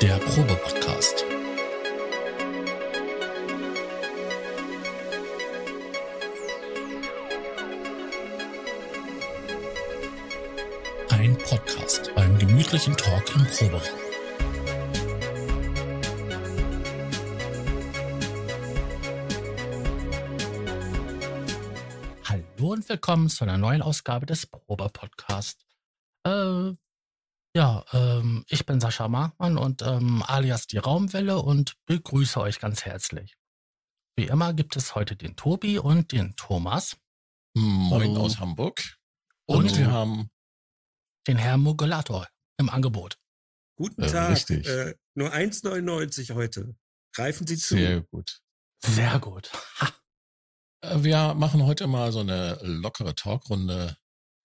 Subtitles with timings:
[0.00, 1.24] Der Probe-Podcast.
[11.08, 13.82] Ein Podcast beim gemütlichen Talk im Proberaum.
[22.24, 25.67] Hallo und willkommen zu einer neuen Ausgabe des Probe-Podcast.
[27.58, 32.60] Äh, ja, ähm, ich bin Sascha Markmann und ähm, alias die Raumwelle und begrüße euch
[32.60, 33.36] ganz herzlich.
[34.16, 36.96] Wie immer gibt es heute den Tobi und den Thomas
[37.56, 38.20] Moin Hallo.
[38.24, 38.80] aus Hamburg.
[39.46, 40.30] Und- Und, wir haben,
[41.26, 43.18] den Herrn Mogulator im Angebot.
[43.76, 44.30] Guten Ja, Tag.
[44.32, 44.66] richtig.
[44.68, 46.76] Äh, nur 1,99 heute.
[47.12, 47.74] Greifen Sie zu.
[47.76, 48.40] sehr gut.
[48.84, 49.50] Sehr gut.
[49.80, 49.88] Ha,
[50.84, 53.96] Äh, Wir machen heute mal so eine lockere Talkrunde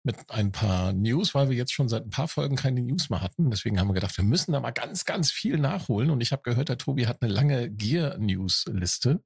[0.08, 3.20] mit ein paar News, weil wir jetzt schon seit ein paar Folgen keine News mehr
[3.20, 3.50] hatten.
[3.50, 6.08] Deswegen haben wir gedacht, wir müssen da mal ganz, ganz viel nachholen.
[6.08, 9.22] Und ich habe gehört, der Tobi hat eine lange Gear-News-Liste.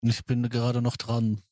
[0.00, 1.42] Ich bin gerade noch dran.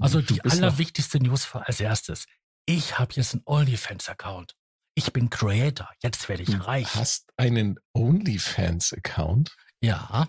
[0.00, 2.24] Also Du die allerwichtigste News für als erstes.
[2.64, 4.54] Ich habe jetzt einen OnlyFans-Account.
[4.94, 5.90] Ich bin Creator.
[6.02, 6.94] Jetzt werde ich Du reich.
[6.94, 9.54] hast einen OnlyFans-Account.
[9.82, 10.28] Ja.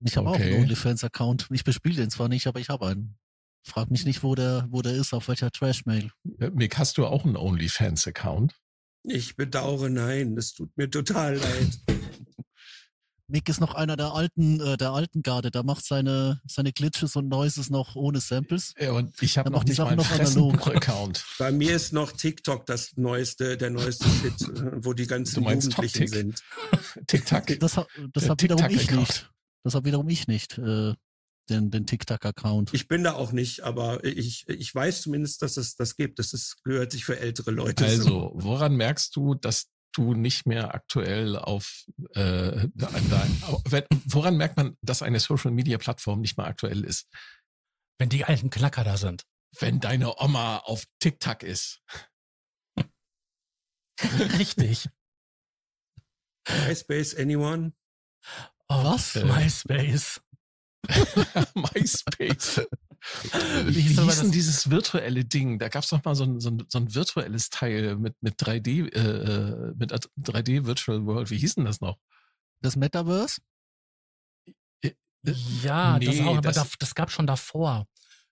[0.00, 0.52] Ich habe auch Okay.
[0.54, 1.46] einen OnlyFans-Account.
[1.52, 3.16] Ich bespiele den zwar nicht, aber ich habe einen.
[3.64, 6.10] Frag mich nicht, wo der, wo der ist, auf welcher Trash-Mail.
[6.38, 8.54] Äh, Mick, hast du auch einen OnlyFans-Account?
[9.04, 10.36] Ich bedauere, nein.
[10.36, 11.78] Das tut mir total leid.
[13.30, 15.50] Mick ist noch einer der alten, äh, der alten Garde.
[15.50, 18.72] Der macht seine, seine Glitches und Noises noch ohne Samples.
[18.78, 20.04] Ja, und ich habe noch nicht mal Sachen einen.
[20.04, 21.26] Fressen-Account.
[21.38, 26.08] Bei mir ist noch TikTok das neueste, der neueste Shit, äh, wo die ganzen Jugendlichen
[26.08, 26.42] sind.
[27.06, 27.58] TikTok.
[27.60, 29.30] Das, das Der hab wiederum ich nicht.
[29.62, 30.94] Das hab wiederum ich nicht, äh,
[31.50, 32.72] den, den TikTok-Account.
[32.74, 36.18] Ich bin da auch nicht, aber ich, ich weiß zumindest, dass es das gibt.
[36.18, 37.84] Das ist, gehört sich für ältere Leute.
[37.84, 44.56] Also, woran merkst du, dass du nicht mehr aktuell auf äh, dein, wenn- woran merkt
[44.56, 47.06] man, dass eine Social Media Plattform nicht mehr aktuell ist?
[47.98, 49.24] Wenn die alten Knacker da sind.
[49.58, 51.80] Wenn deine Oma auf TikTok ist.
[54.38, 54.88] Richtig.
[56.66, 57.72] MySpace, anyone?
[58.68, 59.16] Oh, Was?
[59.16, 60.20] Äh, MySpace.
[61.54, 62.62] MySpace.
[63.66, 64.32] Wie Wie hieß aber hieß denn das?
[64.32, 65.58] dieses virtuelle Ding?
[65.58, 68.40] Da gab es doch mal so ein, so, ein, so ein virtuelles Teil mit, mit
[68.40, 71.30] 3D, äh, äh, mit 3D Virtual World.
[71.30, 71.98] Wie hieß denn das noch?
[72.60, 73.40] Das Metaverse?
[75.62, 77.86] Ja, das Nee, auch, aber das- das, das gab schon davor.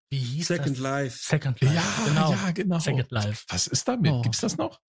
[0.08, 0.78] Wie hieß Second das?
[0.82, 1.18] Life.
[1.20, 1.74] Second Life.
[1.74, 2.30] Ja, genau.
[2.32, 2.78] ja, genau.
[2.78, 3.44] Second Life.
[3.48, 4.12] Was ist damit?
[4.12, 4.22] Oh.
[4.22, 4.80] Gibt's das noch?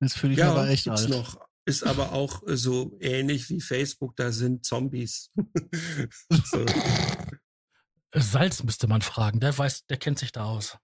[0.00, 1.10] Jetzt fühle ich Ja, aber echt gibt's alt.
[1.10, 1.36] noch.
[1.64, 5.30] Ist aber auch äh, so ähnlich wie Facebook, da sind Zombies.
[6.44, 6.66] so.
[8.14, 9.40] Salz müsste man fragen.
[9.40, 10.76] Der weiß, der kennt sich da aus.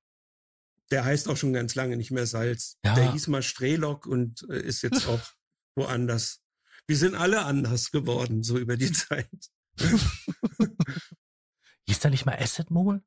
[0.91, 2.79] Der heißt auch schon ganz lange nicht mehr Salz.
[2.85, 2.95] Ja.
[2.95, 5.21] Der hieß mal Strelok und äh, ist jetzt auch
[5.77, 6.41] woanders.
[6.87, 9.29] Wir sind alle anders geworden, so über die Zeit.
[11.87, 13.05] Hieß der nicht mal Acid Moon?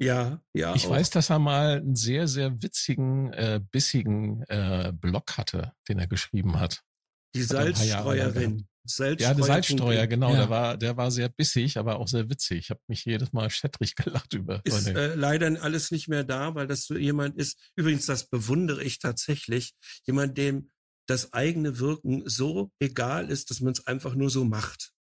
[0.00, 0.74] Ja, ja.
[0.74, 0.90] Ich auch.
[0.90, 6.06] weiß, dass er mal einen sehr, sehr witzigen, äh, bissigen äh, Blog hatte, den er
[6.06, 6.82] geschrieben hat.
[7.34, 8.66] Die er Salzstreuerin.
[8.84, 9.28] Salzstreuer.
[9.28, 10.30] Ja, der Salzstreuer, genau.
[10.30, 10.36] Ja.
[10.38, 12.58] Der war, der war sehr bissig, aber auch sehr witzig.
[12.60, 13.94] Ich habe mich jedes Mal schettrig
[14.24, 17.58] gelacht über Ist äh, leider alles nicht mehr da, weil das so jemand ist.
[17.76, 19.74] Übrigens, das bewundere ich tatsächlich.
[20.06, 20.70] Jemand, dem
[21.06, 24.92] das eigene Wirken so egal ist, dass man es einfach nur so macht.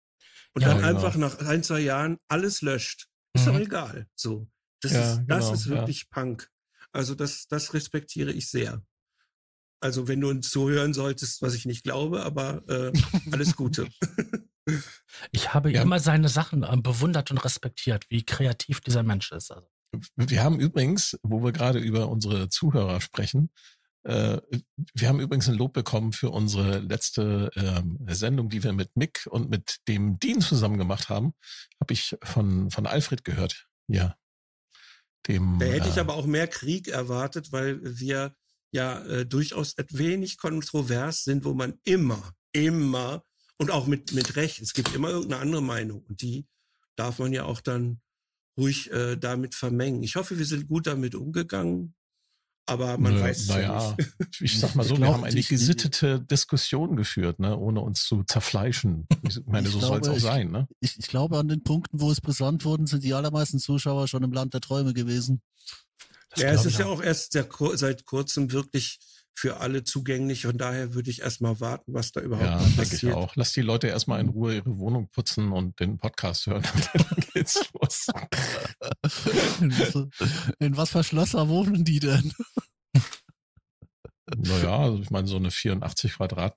[0.55, 0.89] Und Ja, dann genau.
[0.89, 3.07] einfach nach ein, zwei Jahren alles löscht.
[3.35, 3.53] Ist Mhm.
[3.53, 4.07] doch egal.
[4.17, 4.49] So.
[4.81, 5.71] Das, Ja, ist, das genau, ist ja.
[5.73, 6.51] wirklich Punk.
[6.93, 8.83] Also das, das respektiere ich sehr.
[9.81, 12.93] Also wenn du uns zuhören solltest, was ich nicht glaube, aber äh,
[13.31, 13.89] alles Gute.
[15.33, 15.83] Ich habe Ja.
[15.83, 19.51] immer seine Sachen ähm, bewundert und respektiert, wie kreativ dieser Mensch ist.
[19.51, 19.67] Also,
[20.17, 23.51] Wir haben übrigens, wo wir gerade über unsere Zuhörer sprechen,
[24.05, 24.39] äh,
[24.95, 29.27] wir haben übrigens ein Lob bekommen für unsere letzte ähm, Sendung, die wir mit Mick
[29.31, 31.33] und mit dem Dean zusammen gemacht haben.
[31.81, 33.67] Habe ich von, von Alfred gehört.
[33.89, 34.17] Ja.
[35.29, 38.35] Dem, Da hätte ich äh, aber auch mehr Krieg erwartet, weil wir
[38.71, 43.23] ja äh, durchaus ein wenig kontrovers sind, wo man immer, immer
[43.59, 46.47] und auch mit, mit Recht, es gibt immer irgendeine andere Meinung und die
[46.97, 48.01] darf man ja auch dann
[48.57, 50.03] ruhig äh, damit vermengen.
[50.03, 51.95] Ich hoffe, wir sind gut damit umgegangen,
[52.69, 54.11] aber man Nö, weiß es ja naja, nicht.
[54.41, 58.23] ich sag mal so, Ich wir haben eine gesittete Diskussion geführt, ne, ohne uns zu
[58.25, 59.07] zerfleischen.
[59.23, 60.69] Ich meine, Ich so soll es glaube, auch sein, ne?
[60.81, 64.23] Ich, ich glaube, an den Punkten, wo es brisant wurden, sind die allermeisten Zuschauer schon
[64.23, 65.41] im Land der Träume gewesen.
[66.31, 67.03] das Ja, es ist ja auch.
[67.03, 68.99] erst kur- seit kurzem wirklich
[69.39, 70.43] für alle zugänglich.
[70.43, 73.15] Von daher würde ich erst mal warten, was da überhaupt Ja, noch denke ich passiert.
[73.15, 73.37] auch.
[73.37, 76.63] Lass die Leute erstmal in Ruhe ihre Wohnung putzen und den Podcast hören.
[76.93, 78.07] dann geht's los.
[79.61, 82.33] In was, in was für Schlösser wohnen die denn?
[84.37, 86.57] Naja, also ich meine, so eine 84 Quadrat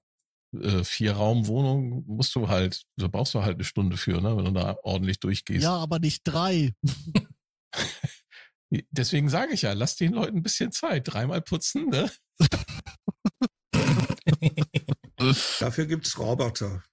[0.59, 4.51] äh, Vier-Raum-Wohnung musst du halt, da brauchst du halt eine Stunde für, ne, wenn du
[4.51, 5.63] da ordentlich durchgehst.
[5.63, 6.73] Ja, aber nicht drei.
[8.89, 11.13] Deswegen sage ich ja, lass den Leuten ein bisschen Zeit.
[11.13, 12.09] Dreimal putzen, ne?
[15.59, 16.83] Dafür gibt's Roboter.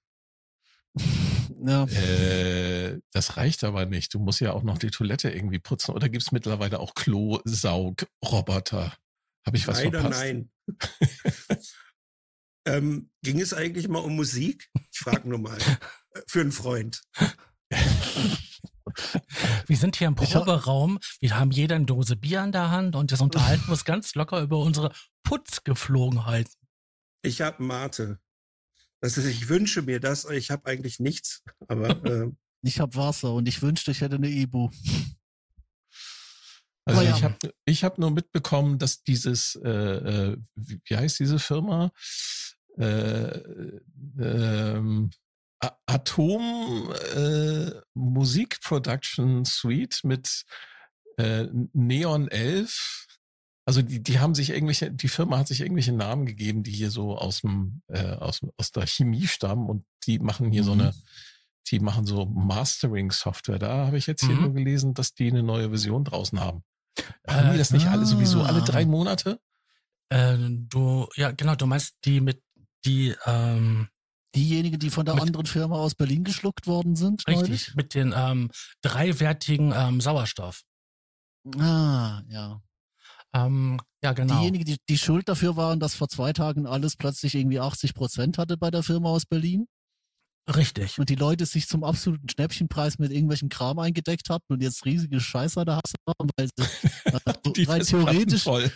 [1.65, 1.85] Ja.
[1.85, 4.13] Äh, das reicht aber nicht.
[4.13, 5.93] Du musst ja auch noch die Toilette irgendwie putzen.
[5.93, 8.93] Oder gibt's mittlerweile auch Klo-Saug-Roboter?
[9.45, 10.21] Habe ich was Leider verpasst?
[10.21, 10.51] nein.
[12.65, 14.69] ähm, ging es eigentlich mal um Musik?
[14.91, 15.57] Ich frage nur mal.
[15.57, 17.01] Äh, Für einen Freund.
[19.67, 20.99] Wir sind hier im Proberaum.
[21.19, 24.41] Wir haben jeder eine Dose Bier in der Hand und das unterhalten uns ganz locker
[24.41, 24.91] über unsere
[25.23, 26.53] Putzgeflogenheiten.
[27.21, 28.19] Ich habe Mate.
[29.01, 31.43] Das ist, ich wünsche mir das, ich habe eigentlich nichts.
[31.67, 32.31] Aber äh,
[32.61, 34.69] Ich habe Wasser und ich wünschte, ich hätte eine Ibu.
[36.85, 37.15] Also Aber ja.
[37.15, 41.91] ich habe ich hab nur mitbekommen, dass dieses, äh, äh, wie heißt diese Firma?
[42.77, 43.41] Äh,
[44.19, 45.11] ähm,
[45.85, 50.43] Atom äh, Musik Production Suite mit
[51.17, 53.07] äh, Neon 11.
[53.65, 56.89] Also die, die haben sich irgendwelche, die Firma hat sich irgendwelche Namen gegeben, die hier
[56.89, 60.81] so aus dem, äh, aus, aus der Chemie stammen und die machen hier so Mhm.
[60.81, 60.93] eine,
[61.67, 63.59] die machen so Mastering-Software.
[63.59, 64.41] Da habe ich jetzt hier Mhm.
[64.41, 66.63] nur gelesen, dass die eine neue Version draußen haben.
[67.27, 68.65] Haben die das nicht alle sowieso alle ah.
[68.65, 69.39] drei Monate?
[70.09, 72.41] Äh, du, ja, genau, du meinst die mit,
[72.85, 73.89] die, ähm,
[74.35, 77.27] Diejenigen, die von der Mit- anderen Firma aus Berlin geschluckt worden sind.
[77.27, 77.75] richtig, neulich?
[77.75, 78.49] mit den ähm,
[78.81, 80.61] dreiwertigen ähm, Sauerstoff.
[81.57, 82.61] Ah, ja.
[83.33, 84.39] Ähm, ja, genau.
[84.39, 88.37] Diejenigen, die, die schuld dafür waren, dass vor zwei Tagen alles plötzlich irgendwie 80 Prozent
[88.37, 89.67] hatte bei der Firma aus Berlin
[90.55, 90.97] Richtig.
[90.97, 95.19] und die Leute sich zum absoluten Schnäppchenpreis mit irgendwelchen Kram eingedeckt hatten und jetzt riesige
[95.19, 95.75] Scheiße da
[96.07, 97.19] haben, weil äh,
[97.55, 98.71] Die rein theoretisch, voll.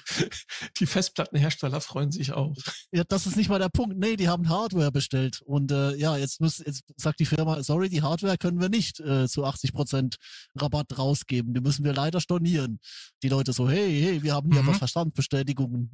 [0.80, 2.56] Die Festplattenhersteller freuen sich auch.
[2.92, 3.98] ja, das ist nicht mal der Punkt.
[3.98, 7.90] Nee, die haben Hardware bestellt und äh, ja, jetzt muss, jetzt sagt die Firma, sorry,
[7.90, 10.18] die Hardware können wir nicht äh, zu 80 Prozent
[10.56, 12.80] Rabatt rausgeben, die müssen wir leider stornieren.
[13.24, 14.70] Die Leute so, hey, hey, wir haben hier Mhm.
[14.70, 15.92] aber Verstandbestätigungen.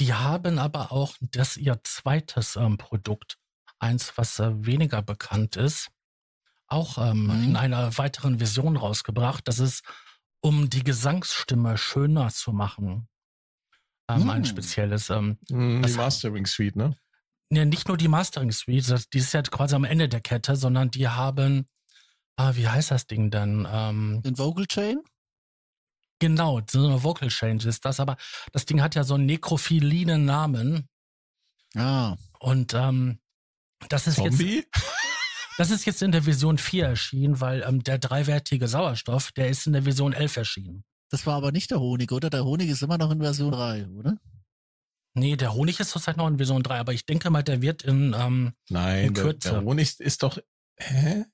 [0.00, 3.36] Die haben aber auch das ihr zweites ähm, Produkt,
[3.78, 5.88] eins, was äh, weniger bekannt ist,
[6.66, 7.42] auch ähm, Mhm.
[7.44, 9.46] in einer weiteren Version rausgebracht.
[9.48, 9.82] Das ist,
[10.40, 13.08] um die Gesangsstimme schöner zu machen.
[14.08, 14.46] Ähm, Ein Mhm.
[14.46, 16.96] spezielles, ähm, Mm, Die Das- Mastering Suite, ne?
[17.50, 20.56] ne, nicht nur die Mastering Suite, das, die ist ja quasi am Ende der Kette,
[20.56, 21.66] sondern die haben,
[22.36, 23.66] ah, wie heißt das Ding denn?
[23.70, 24.98] Ähm, Den Vocal Chain?
[26.20, 28.16] Genau, so eine Vocal Change ist das, aber
[28.52, 30.88] das Ding hat ja so einen nekrophilinen Namen
[31.76, 33.18] Ah, und ähm,
[33.88, 34.64] das ist jetzt Zombie?
[35.58, 39.66] das ist jetzt in der Version 4 erschienen, weil ähm, der dreiwertige Sauerstoff, der ist
[39.66, 40.84] in der Version 11 erschienen.
[41.10, 42.30] das war aber nicht der Honig, oder?
[42.30, 44.16] Der Honig ist immer noch in Version 3, oder?
[45.16, 47.82] Nee, der Honig ist zurzeit noch in Version 3, aber ich denke mal, der wird
[47.82, 49.50] in ähm, Nein, In der, Kürze.
[49.50, 50.38] der Honig ist doch.
[50.76, 51.24] Hä?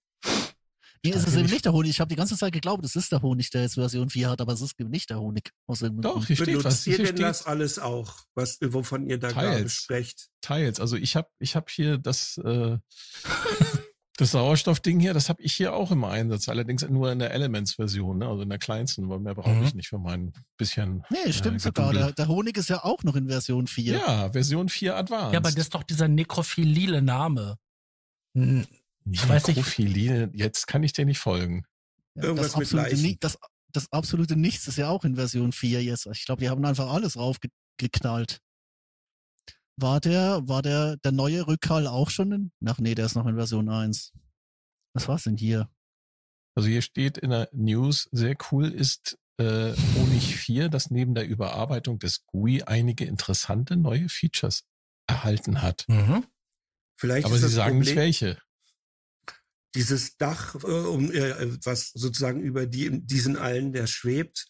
[1.03, 1.91] Nee, ist es eben nicht- der Honig.
[1.91, 4.41] Ich habe die ganze Zeit geglaubt, es ist der Honig, der jetzt Version 4 hat,
[4.41, 5.51] aber es ist eben nicht der Honig.
[5.67, 6.63] Aus irgendeinem Doch, hier steht was.
[6.63, 10.29] Benutzt ihr Hier denn steht das alles auch, was, wovon ihr da gerade sprecht?
[10.43, 10.79] Teils.
[10.79, 12.77] Also ich habe ich hab hier das, äh,
[14.19, 16.49] das Sauerstoffding hier, das habe ich hier auch im Einsatz.
[16.51, 18.29] Allerdings nur in der Elements-Version, ne?
[18.29, 19.77] also in der kleinsten, weil mehr brauche ich Mhm.
[19.79, 21.03] nicht für mein bisschen.
[21.09, 21.95] Nee, stimmt äh, sogar.
[21.95, 23.95] Der, der Honig ist ja auch noch in Version 4.
[23.95, 25.33] Ja, Version 4 Advanced.
[25.33, 27.57] ja, aber das ist doch dieser nekrophilile Name.
[28.37, 28.67] Hm,
[29.13, 31.65] ich weiß nicht- jetzt kann ich dir nicht folgen.
[32.15, 33.17] Ja, Irgendwas das, mit absolute Leichen.
[33.21, 33.39] Das,
[33.73, 36.07] das absolute Nichts ist ja auch in Version 4 jetzt.
[36.07, 38.41] Ich glaube, die haben einfach alles raufgeknallt.
[39.77, 42.53] War der, war der, der neue Rückhall auch schon in?
[42.67, 44.13] Ach nee, der ist noch in Version 1.
[44.95, 45.71] Was war's denn hier?
[46.57, 51.27] Also hier steht in der News, sehr cool ist äh, Honig 4, das neben der
[51.27, 54.65] Überarbeitung des GUI einige interessante neue Features
[55.07, 55.87] erhalten hat.
[55.89, 56.27] Mhm.
[56.99, 58.43] Vielleicht Aber ist sie das sagen nicht Problem, welche.
[59.75, 61.35] Dieses Dach, äh, um, äh,
[61.65, 64.47] was sozusagen über die, diesen allen, der schwebt.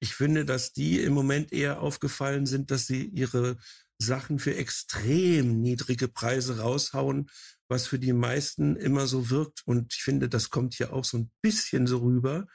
[0.00, 3.56] Ich finde, dass die im Moment eher aufgefallen sind, dass sie ihre
[3.98, 7.28] Sachen für extrem niedrige Preise raushauen,
[7.68, 9.62] was für die meisten immer so wirkt.
[9.64, 12.46] Und ich finde, das kommt hier auch so ein bisschen so rüber.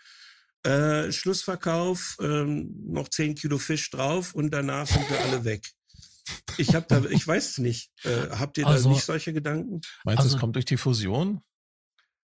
[0.63, 5.65] Äh, Schlussverkauf, ähm, noch 10 Kilo Fisch drauf und danach sind wir alle weg.
[6.57, 7.91] Ich habe da, ich weiß es nicht.
[8.03, 9.79] Äh, habt ihr Also- da nicht solche Gedanken?
[10.03, 11.41] Meinst du, Also- es kommt durch die Fusion?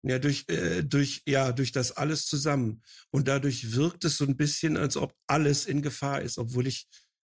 [0.08, 2.84] Ja, durch, äh, durch, ja, durch das alles zusammen.
[3.10, 6.88] Und dadurch wirkt es so ein bisschen, als ob alles in Gefahr ist, obwohl ich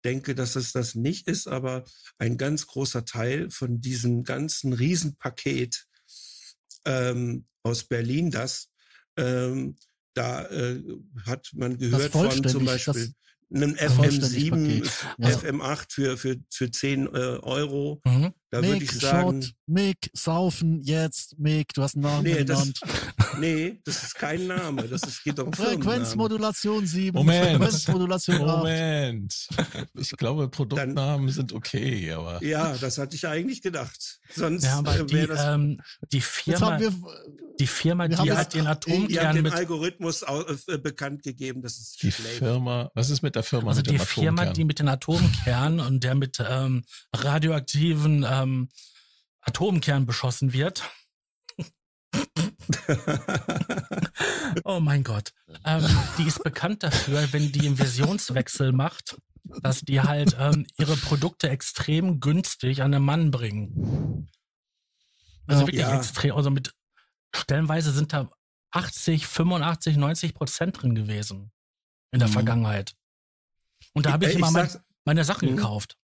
[0.06, 1.84] denke, dass es das nicht ist, aber
[2.18, 5.86] ein ganz großer Teil von diesem ganzen Riesenpaket
[6.86, 8.70] ähm, aus Berlin, das,
[9.18, 9.76] ähm,
[10.14, 10.82] da äh,
[11.26, 13.14] hat man gehört von zum Beispiel
[13.54, 15.06] einem das vollständig FM7, Paket.
[15.18, 15.30] Ja.
[15.30, 18.02] FM8 für, für, für 10 äh, Euro.
[18.06, 18.34] Mhm.
[18.54, 22.44] Da würde Mick, ich sagen, Shot, Mick, Saufen, jetzt, Mick, du hast einen Namen nee,
[22.44, 22.82] das, genannt.
[23.40, 24.90] nee, das ist kein Name.
[24.90, 25.54] Das ist, geht um.
[25.54, 27.46] Frequenzmodulation 7, Moment.
[27.64, 28.58] Frequenzmodulation 8.
[28.58, 29.48] Moment.
[29.98, 34.20] Ich glaube, Produktnamen sind okay, aber Ja, das hatte ich eigentlich gedacht.
[34.36, 35.46] Sonst Ja, äh, die, wäre das.
[35.56, 35.80] ähm,
[36.12, 36.92] die Firma, haben wir,
[37.60, 41.24] die Firma, die jetzt- hat den ihr habt Atomkern den mit, Algorithmus au- äh, bekannt
[41.24, 42.40] gegeben, das ist die schlecht.
[42.40, 43.70] Firma, was ist mit der Firma?
[43.70, 44.54] also mit die dem Firma, Atomkern?
[44.56, 46.84] die mit den Atomkernen und der mit ähm,
[47.16, 48.70] radioaktiven ähm,
[49.42, 50.84] Atomkern beschossen wird.
[54.64, 55.34] Oh mein Gott.
[55.66, 55.86] Ähm,
[56.18, 59.18] die ist bekannt dafür, wenn die einen Visionswechsel macht,
[59.62, 64.30] dass die halt ähm, ihre Produkte extrem günstig an den Mann bringen.
[65.48, 65.98] Also wirklich Ja.
[65.98, 66.74] extrem, also mit
[67.36, 68.30] stellenweise sind da
[68.72, 71.52] 80, 85, 90 Prozent drin gewesen
[72.12, 72.34] in der Mhm.
[72.34, 72.96] Vergangenheit.
[73.94, 74.70] Und da habe ich Äh, immer mein,
[75.06, 75.56] meine Sachen Mhm.
[75.58, 75.98] gekauft.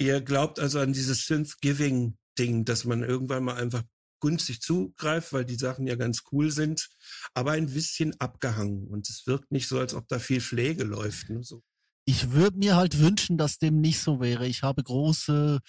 [0.00, 3.82] Ihr glaubt also an dieses Synth-Giving-Ding, dass man irgendwann mal einfach
[4.20, 6.88] günstig zugreift, weil die Sachen ja ganz cool sind,
[7.34, 8.86] aber ein bisschen abgehangen.
[8.88, 11.28] Und es wirkt nicht so, als ob da viel Pflege läuft.
[11.28, 11.42] Ne?
[11.42, 11.62] So.
[12.06, 14.46] ich würde mir halt wünschen, dass dem nicht so wäre.
[14.46, 15.60] Ich habe große,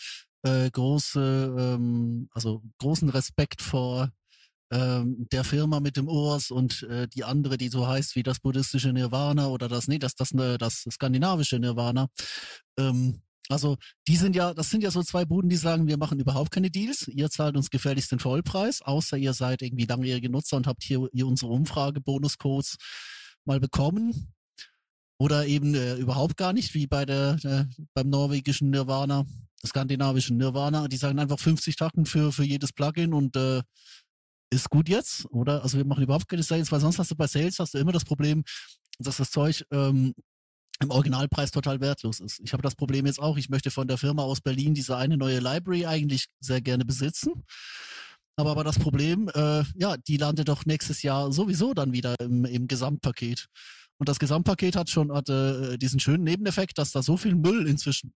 [0.44, 4.12] äh, große, ähm, also großen Respekt vor
[4.72, 8.40] ähm, der Firma mit dem Urs und äh, die andere, die so heißt wie das
[8.40, 12.08] buddhistische Nirvana oder das, nee, das, das, ne, das skandinavische Nirvana.
[12.78, 16.20] Ähm, also die sind ja, das sind ja so zwei Buden, die sagen, wir machen
[16.20, 17.08] überhaupt keine Deals.
[17.08, 21.08] Ihr zahlt uns gefälligst den Vollpreis, außer ihr seid irgendwie langjährige Nutzer und habt hier,
[21.12, 22.78] hier unsere Umfrage-Bonuscodes
[23.46, 24.34] mal bekommen.
[25.20, 29.26] Oder eben äh, überhaupt gar nicht, wie bei der, äh, beim norwegischen Nirvana,
[29.66, 30.88] skandinavischen Nirvana.
[30.88, 33.62] Die sagen einfach 50 Tacken für, für jedes Plugin und äh,
[34.50, 35.64] ist gut jetzt, oder?
[35.64, 37.92] Also wir machen überhaupt keine Sales, weil sonst hast du bei Sales hast du immer
[37.92, 38.44] das Problem,
[39.00, 40.14] dass das Zeug ähm,
[40.82, 42.40] im Originalpreis total wertlos ist.
[42.44, 43.38] Ich habe das Problem jetzt auch.
[43.38, 47.44] Ich möchte von der Firma aus Berlin diese eine neue Library eigentlich sehr gerne besitzen.
[48.36, 52.46] Aber aber das Problem, äh, ja, die landet doch nächstes Jahr sowieso dann wieder im,
[52.46, 53.48] im Gesamtpaket.
[53.98, 57.68] Und das Gesamtpaket hat schon hat, äh, diesen schönen Nebeneffekt, dass da so viel Müll
[57.68, 58.14] inzwischen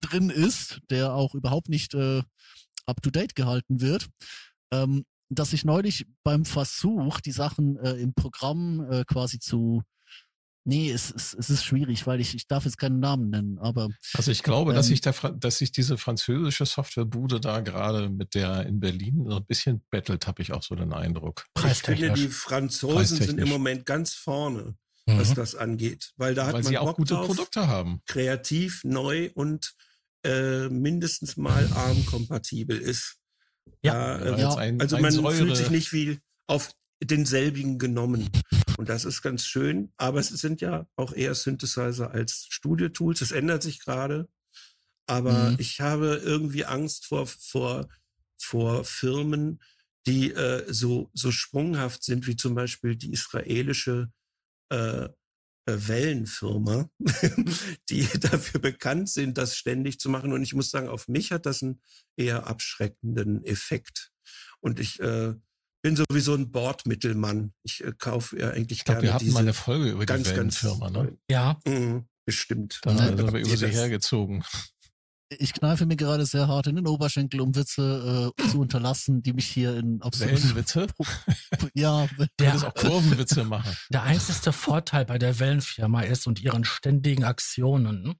[0.00, 2.22] drin ist, der auch überhaupt nicht äh,
[2.86, 4.08] up to date gehalten wird,
[4.72, 9.82] ähm, dass ich neulich beim Versuch, die Sachen äh, im Programm äh, quasi zu
[10.64, 13.88] Nee, es, es, es ist schwierig, weil ich, ich darf jetzt keinen Namen nennen, aber
[14.12, 18.10] Also ich glaube, dass Ähm, sich der, Fra- dass sich diese französische Softwarebude da gerade
[18.10, 21.46] mit der in Berlin so ein bisschen bettelt, habe ich auch so den Eindruck.
[21.66, 24.74] Ich finde, die Franzosen sind im Moment ganz vorne,
[25.06, 25.34] was Mhm.
[25.34, 26.12] das angeht.
[26.18, 28.02] Weil da hat Weil man sie auch Bock gute drauf, Produkte haben.
[28.06, 29.72] kreativ, neu und
[30.26, 33.16] äh, mindestens mal ARM-kompatibel ist.
[33.82, 34.18] Ja.
[34.18, 36.70] Da, äh, jetzt ein, Also ein man Säure, fühlt sich nicht wie auf
[37.02, 38.28] denselbigen genommen.
[38.80, 39.92] Und das ist ganz schön.
[39.98, 43.20] Aber es sind ja auch eher Synthesizer als Studio-Tools.
[43.20, 44.26] Es ändert sich gerade.
[45.06, 45.56] Aber Mhm.
[45.58, 47.90] ich habe irgendwie Angst vor, vor,
[48.38, 49.60] vor Firmen,
[50.06, 54.10] die äh, so, so sprunghaft sind, wie zum Beispiel die israelische
[54.70, 55.08] äh, äh,
[55.66, 56.88] Wellenfirma,
[57.90, 60.32] die dafür bekannt sind, das ständig zu machen.
[60.32, 61.82] Und ich muss sagen, auf mich hat das einen
[62.16, 64.10] eher abschreckenden Effekt.
[64.60, 65.34] Und ich äh,
[65.82, 67.52] bin sowieso ein Bordmittelmann.
[67.62, 70.06] Ich äh, kaufe ja eigentlich ich glaube, gerne wir hatten diese mal eine Folge über
[70.06, 71.16] ganz, die ganz Wellenfirma, ne?
[71.30, 72.80] Ja, Mhm, bestimmt.
[72.82, 74.44] Da Nein, sind wir über sie hergezogen.
[75.30, 79.32] ich kneife mir gerade sehr hart in den Oberschenkel, um Witze äh, zu unterlassen, die
[79.32, 80.86] mich hier in Wellenwitze?
[81.74, 83.74] ja, könntest auch der, Kurvenwitze machen.
[83.90, 88.14] der einzigste Vorteil bei der Wellenfirma ist und ihren ständigen Aktionen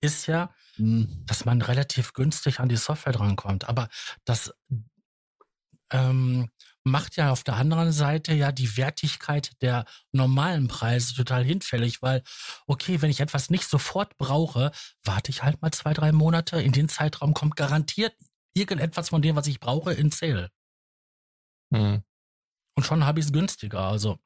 [0.00, 3.68] ist ja, mh, dass man relativ günstig an die Software drankommt.
[3.68, 3.88] Aber
[4.24, 4.52] das
[5.90, 6.48] ähm,
[6.88, 12.22] macht ja auf der anderen Seite ja die Wertigkeit der normalen Preise total hinfällig, weil,
[12.66, 14.72] okay, wenn ich etwas nicht sofort brauche,
[15.04, 16.60] warte ich halt mal zwei, drei Monate.
[16.60, 18.14] In den Zeitraum kommt garantiert
[18.54, 20.50] irgendetwas von dem, was ich brauche, in Sale.
[21.72, 22.02] Hm.
[22.76, 23.80] Und schon habe ich es günstiger.
[23.80, 24.18] Also.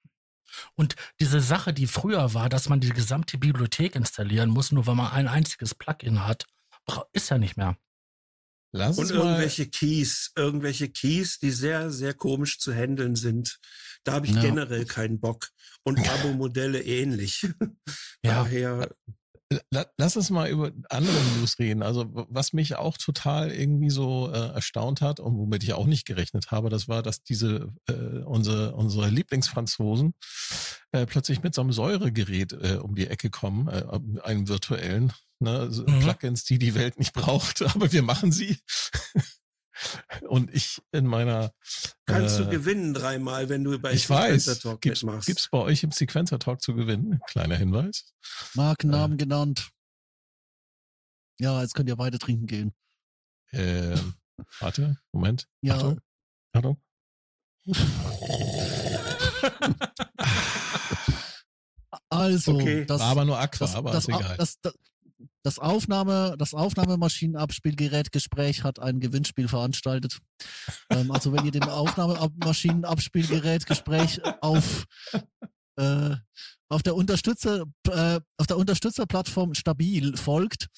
[0.74, 4.94] Und diese Sache, die früher war, dass man die gesamte Bibliothek installieren muss, nur weil
[4.94, 6.46] man ein einziges Plugin hat,
[7.12, 7.76] ist ja nicht mehr.
[8.72, 13.58] Lass Und irgendwelche Keys, irgendwelche Keys, die sehr, sehr komisch zu handeln sind.
[14.04, 14.40] Da habe ich Ja.
[14.40, 15.48] generell keinen Bock.
[15.84, 17.46] Und Abo-Modelle ähnlich.
[18.24, 18.44] Ja.
[18.44, 18.88] Daher,
[19.70, 21.82] La- Lass uns mal über andere News reden.
[21.82, 26.06] Also was mich auch total irgendwie so äh, erstaunt hat und womit ich auch nicht
[26.06, 27.92] gerechnet habe, das war, dass diese äh,
[28.24, 30.14] unsere unsere Lieblingsfranzosen
[30.92, 33.84] äh, plötzlich mit so einem Säuregerät äh, um die Ecke kommen, äh,
[34.22, 36.00] einem virtuellen, ne, so Mhm.
[36.00, 38.58] Plugins, die die Welt nicht braucht, aber wir machen sie.
[40.28, 41.52] und ich in meiner
[42.06, 45.26] kannst äh, du gewinnen dreimal, wenn du bei ich weiß, Sequencer Talk gibt's, mitmachst.
[45.26, 47.20] gibt's bei euch im Sequencer Talk zu gewinnen?
[47.26, 48.12] Kleiner Hinweis.
[48.54, 49.70] Markennamen genannt.
[51.40, 52.72] Ja, jetzt könnt ihr beide trinken gehen.
[53.50, 53.96] Äh,
[54.60, 55.48] warte, Moment.
[55.62, 55.74] Ja.
[55.76, 56.00] Achtung.
[56.52, 56.80] Achtung.
[62.10, 62.84] Also, Okay.
[62.84, 64.36] das, War aber nur Aqua, das, aber das, ist egal.
[64.36, 64.74] das, das,
[65.42, 70.18] das Aufnahme, das Aufnahmemaschinenabspielgerätgespräch hat ein Gewinnspiel veranstaltet.
[70.90, 74.86] ähm, also wenn ihr dem Aufnahmemaschinenabspielgerätgespräch auf
[75.76, 76.16] äh,
[76.68, 80.68] auf der Unterstützer äh, auf der Unterstützerplattform stabil folgt,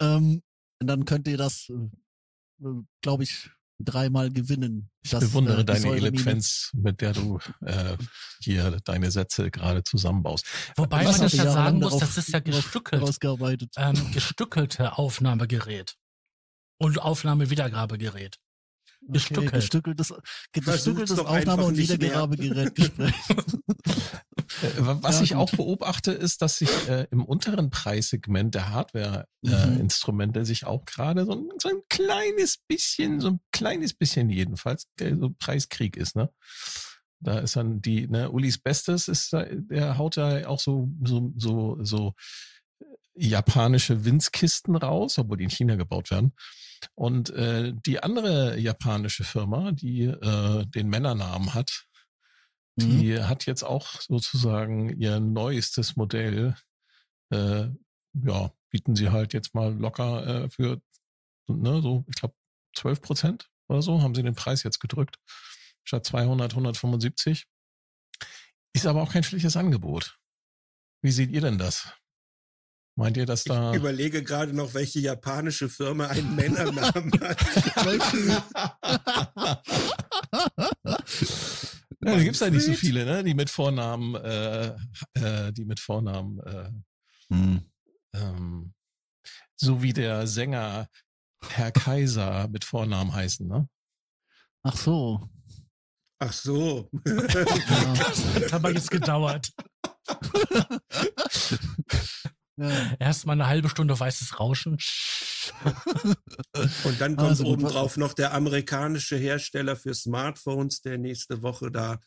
[0.00, 0.42] ähm,
[0.80, 1.90] dann könnt ihr das, äh,
[3.02, 4.90] glaube ich, dreimal gewinnen.
[5.02, 7.96] Ich Das, bewundere äh, deine Eloquenz, mit der du äh,
[8.40, 10.46] hier deine Sätze gerade zusammenbaust.
[10.76, 13.02] Wobei Was man das ja sagen muss, das ist ja gestückelt.
[13.76, 15.96] Ähm, gestückelte Aufnahmegerät.
[16.78, 18.36] Und Aufnahmewiedergabegerät.
[19.08, 19.48] Gestückelt.
[19.48, 20.14] Okay, gestückeltes,
[20.52, 21.76] gestückeltes Aufnahme- und.
[21.76, 23.14] Wiedergabegerätgespräch.
[24.62, 28.70] Äh, was Ja, ich auch beobachte, ist, dass sich äh, im unteren Preissegment der Mhm.
[28.72, 34.86] Hardware-Instrumente sich auch gerade so, ein- so ein kleines bisschen, so ein kleines bisschen jedenfalls,
[35.00, 36.30] äh, so Preiskrieg ist, ne?
[37.20, 41.32] Da ist dann die, ne, Ulis Bestes ist da, der haut da auch so, so,
[41.36, 42.14] so, so
[42.80, 42.84] äh,
[43.16, 46.32] japanische Winzkisten raus, obwohl die in China gebaut werden.
[46.94, 51.86] Und äh, die andere japanische Firma, die äh, den Männernamen hat,
[52.78, 53.00] Mhm.
[53.00, 56.54] die hat jetzt auch sozusagen ihr neuestes Modell.
[57.30, 57.68] Äh,
[58.12, 60.80] ja, bieten sie halt jetzt mal locker äh, für,
[61.48, 62.34] ne, so, ich glaube,
[62.76, 65.16] 12 Prozent oder so, haben sie den Preis jetzt gedrückt.
[65.84, 67.46] Statt 200, 175.
[68.74, 70.18] Ist aber auch kein schlechtes Angebot.
[71.02, 71.92] Wie seht ihr denn das?
[72.98, 73.72] Meint ihr, dass da.
[73.72, 77.36] Ich überlege gerade noch, welche japanische Firma einen Männernamen hat.
[82.04, 83.24] Ja, da gibt's ja nicht so viele, ne?
[83.24, 84.66] Die mit Vornamen, äh,
[85.14, 86.70] äh, die mit Vornamen, äh,
[87.32, 87.62] Hm.
[88.14, 88.74] ähm,
[89.56, 90.88] so wie der Sänger
[91.48, 93.68] Herr Kaiser mit Vornamen heißen, ne?
[94.62, 95.28] Ach so.
[96.20, 96.88] Ach so.
[97.06, 97.94] Ja.
[97.94, 99.50] Das hat aber jetzt gedauert.
[102.56, 102.96] ja.
[102.98, 104.78] Erst mal eine halbe Stunde weißes Rauschen.
[106.84, 111.98] Und dann kommt Also obendrauf noch der amerikanische Hersteller für Smartphones, der nächste Woche da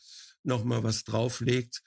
[0.43, 1.81] nochmal was drauflegt.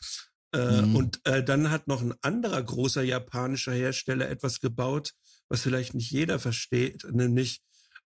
[0.55, 0.97] Äh, Mhm.
[0.97, 5.13] Und äh, dann hat noch ein anderer großer japanischer Hersteller etwas gebaut,
[5.49, 7.63] was vielleicht nicht jeder versteht, nämlich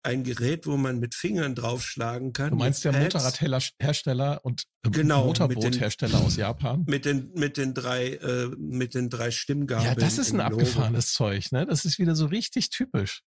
[0.02, 2.50] ein Gerät, wo man mit Fingern draufschlagen kann.
[2.50, 6.84] Du meinst der Motorradhersteller und äh, Genau, Motorboothersteller aus Japan?
[6.86, 9.88] mit den mit den drei äh, mit den drei Stimmgabeln.
[9.88, 10.54] Ja, das ist ein im Logo.
[10.54, 11.66] abgefahrenes Zeug, ne?
[11.66, 13.22] Das ist wieder so richtig typisch.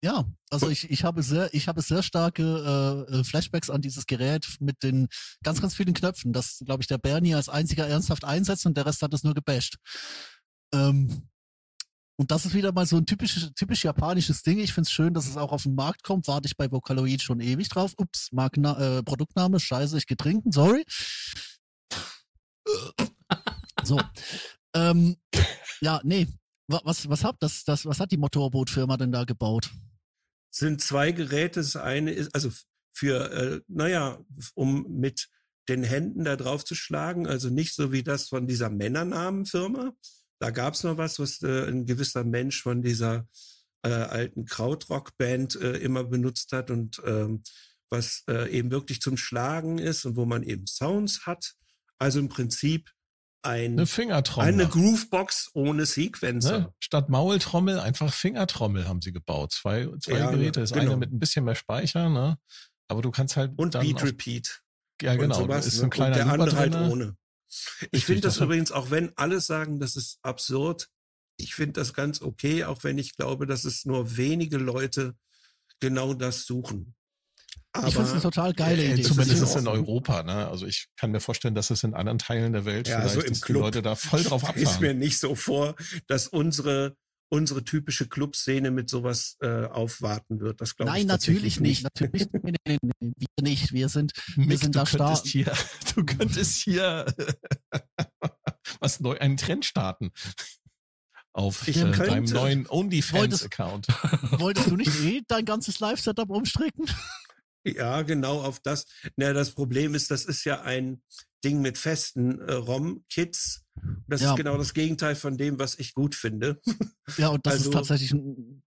[0.00, 4.06] Ja, also ich, ich habe sehr, ich habe sehr starke äh, äh, Flashbacks an dieses
[4.06, 5.08] Gerät mit den
[5.42, 8.86] ganz, ganz vielen Knöpfen, das, glaube ich, der Bernie als einziger ernsthaft einsetzt und der
[8.86, 9.76] Rest hat es nur gebasht.
[10.72, 11.27] Ähm,
[12.18, 14.58] und das ist wieder mal so ein typisch, typisch japanisches Ding.
[14.58, 16.26] Ich finde es schön, dass es auch auf den Markt kommt.
[16.26, 17.94] Warte ich bei Vocaloid schon ewig drauf.
[17.96, 20.84] Ups, Markna äh, Produktname, scheiße, ich getrinken, sorry.
[23.84, 24.00] So.
[24.74, 25.16] Ähm,
[25.80, 26.26] ja, nee.
[26.66, 29.70] Wa- Was, was hat das, das, was hat die Motorbootfirma denn da gebaut?
[30.50, 31.60] sind zwei Geräte.
[31.60, 32.50] Das eine ist, also
[32.92, 34.18] für, äh, naja,
[34.54, 35.28] um mit
[35.68, 39.92] den Händen da drauf zu schlagen, also nicht so wie das von dieser Männernamenfirma.
[40.40, 43.26] Da gab's noch was, was äh, ein gewisser Mensch von dieser
[43.82, 47.42] äh, alten Krautrock-Band äh, immer benutzt hat und ähm,
[47.90, 51.54] was äh, eben wirklich zum Schlagen ist und wo man eben Sounds hat.
[51.98, 52.90] Also im Prinzip
[53.42, 54.48] ein, Eine Fingertrommel.
[54.48, 56.58] eine Groovebox ohne Sequencer.
[56.58, 56.74] Ne?
[56.80, 59.52] Statt Maultrommel einfach Fingertrommel haben sie gebaut.
[59.52, 60.60] Zwei, zwei Ja, Geräte.
[60.60, 60.86] Das genau.
[60.92, 62.38] eine mit ein bisschen mehr Speicher, ne?
[62.88, 64.60] Aber du kannst halt Und Beat auf, Repeat.
[65.02, 65.84] ja genau, sowas, ist ne?
[65.84, 67.16] ein kleiner und der Looper andere halt ohne.
[67.92, 70.88] Ich finde das hat- übrigens, auch wenn alle sagen, das ist absurd,
[71.38, 75.14] ich finde das ganz okay, auch wenn ich glaube, dass es nur wenige Leute
[75.80, 76.94] genau das suchen.
[77.86, 79.02] ich finde es eine total geile Äh, Idee.
[79.02, 80.48] Zumindest Das ist in in Europa, ne?
[80.48, 83.20] Also ich kann mir vorstellen, dass es in anderen Teilen der Welt Ja, vielleicht, so
[83.20, 84.98] im dass die Club Leute da voll drauf ist mir abfahren.
[84.98, 85.76] nicht so vor,
[86.08, 86.96] dass unsere
[87.30, 90.60] unsere typische Clubszene mit sowas äh, aufwarten wird.
[90.60, 91.82] Das glaube ich Nein, natürlich nicht.
[91.82, 93.72] Natürlich nee, nee, nee, nee, wir nicht.
[93.72, 95.32] Wir sind, wir Mick, sind du da könntest stark.
[95.32, 95.52] hier,
[95.94, 97.06] du könntest hier
[98.80, 100.10] was neu, einen Trend starten
[101.32, 102.04] auf Ich äh, könnte.
[102.04, 103.88] deinem neuen Wolltest- OnlyFans-Account.
[104.40, 106.86] Wolltest du nicht eh dein ganzes Live-Setup umstricken?
[107.64, 108.86] Ja, genau auf das.
[109.16, 111.02] Na, das Problem ist, das ist ja ein
[111.44, 113.62] Ding mit festen äh, ROM-Kits.
[114.06, 114.30] Das Ja.
[114.32, 116.60] ist genau das Gegenteil von dem, was ich gut finde.
[117.16, 118.62] Ja, und das Also- ist tatsächlich ein.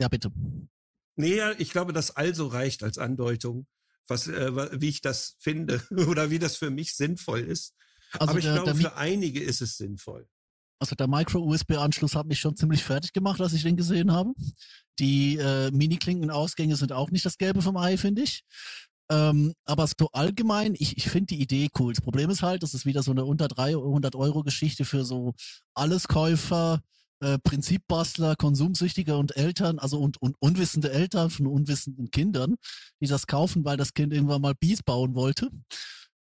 [0.00, 0.30] Ja, bitte.
[1.16, 3.66] Nee, ja, ich glaube, das also reicht als Andeutung,
[4.06, 5.82] was, äh, wie ich das finde
[6.20, 7.74] oder wie das für mich sinnvoll ist.
[8.12, 10.28] Also Aber ich der, glaube, der, für einige ist es sinnvoll.
[10.78, 14.34] Also der Micro-USB-Anschluss hat mich schon ziemlich fertig gemacht, als ich den gesehen habe.
[14.98, 18.44] Die äh, Mini-Klinkenausgänge sind auch nicht das Gelbe vom Ei, finde ich.
[19.10, 21.92] Ähm, aber so allgemein, ich, ich finde die Idee cool.
[21.92, 25.34] Das Problem ist halt, das ist wieder so eine unter 300 Euro Geschichte für so
[25.74, 26.80] Alleskäufer,
[27.20, 32.56] äh, Prinzipbastler, Konsumsüchtige und Eltern, also und, und unwissende Eltern von unwissenden Kindern,
[33.00, 35.50] die das kaufen, weil das Kind irgendwann mal Bees bauen wollte.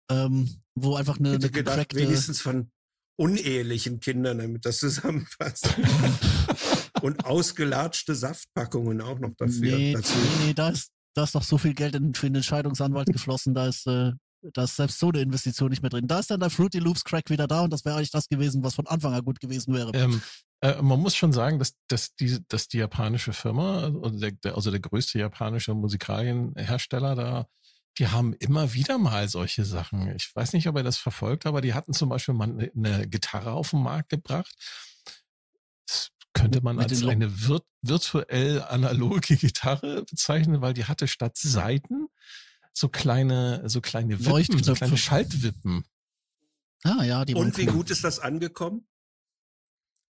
[0.09, 2.71] Ähm, wo einfach eine, eine gedacht, wenigstens von
[3.19, 5.75] unehelichen Kindern, damit das zusammenpasst.
[7.01, 9.77] Und ausgelatschte Saftpackungen auch noch dafür.
[9.77, 10.13] nee, dazu.
[10.17, 13.53] nee, nee, da ist, da ist doch so viel Geld in, für den Entscheidungsanwalt geflossen,
[13.53, 14.13] da ist, äh,
[14.53, 16.07] da ist selbst so eine Investition nicht mehr drin.
[16.07, 18.63] Da ist dann der Fruity Loops Crack wieder da und das wäre eigentlich das gewesen,
[18.63, 19.91] was von Anfang an gut gewesen wäre.
[19.93, 20.21] Ähm,
[20.61, 24.71] äh, man muss schon sagen, dass, dass, die, dass die japanische Firma, also der, also
[24.71, 27.47] der größte japanische Musikalienhersteller da,
[27.97, 30.15] die haben immer wieder mal solche Sachen.
[30.15, 33.51] Ich weiß nicht, ob er das verfolgt, aber die hatten zum Beispiel mal eine Gitarre
[33.51, 34.55] auf den Markt gebracht.
[36.33, 42.07] Könnte man als eine virt virtuell analoge Gitarre bezeichnen, weil die hatte statt Saiten
[42.73, 45.85] so kleine, so kleine Wippen, so kleine Schaltwippen.
[46.83, 48.87] Ah ja, die Und wie gut ist das angekommen?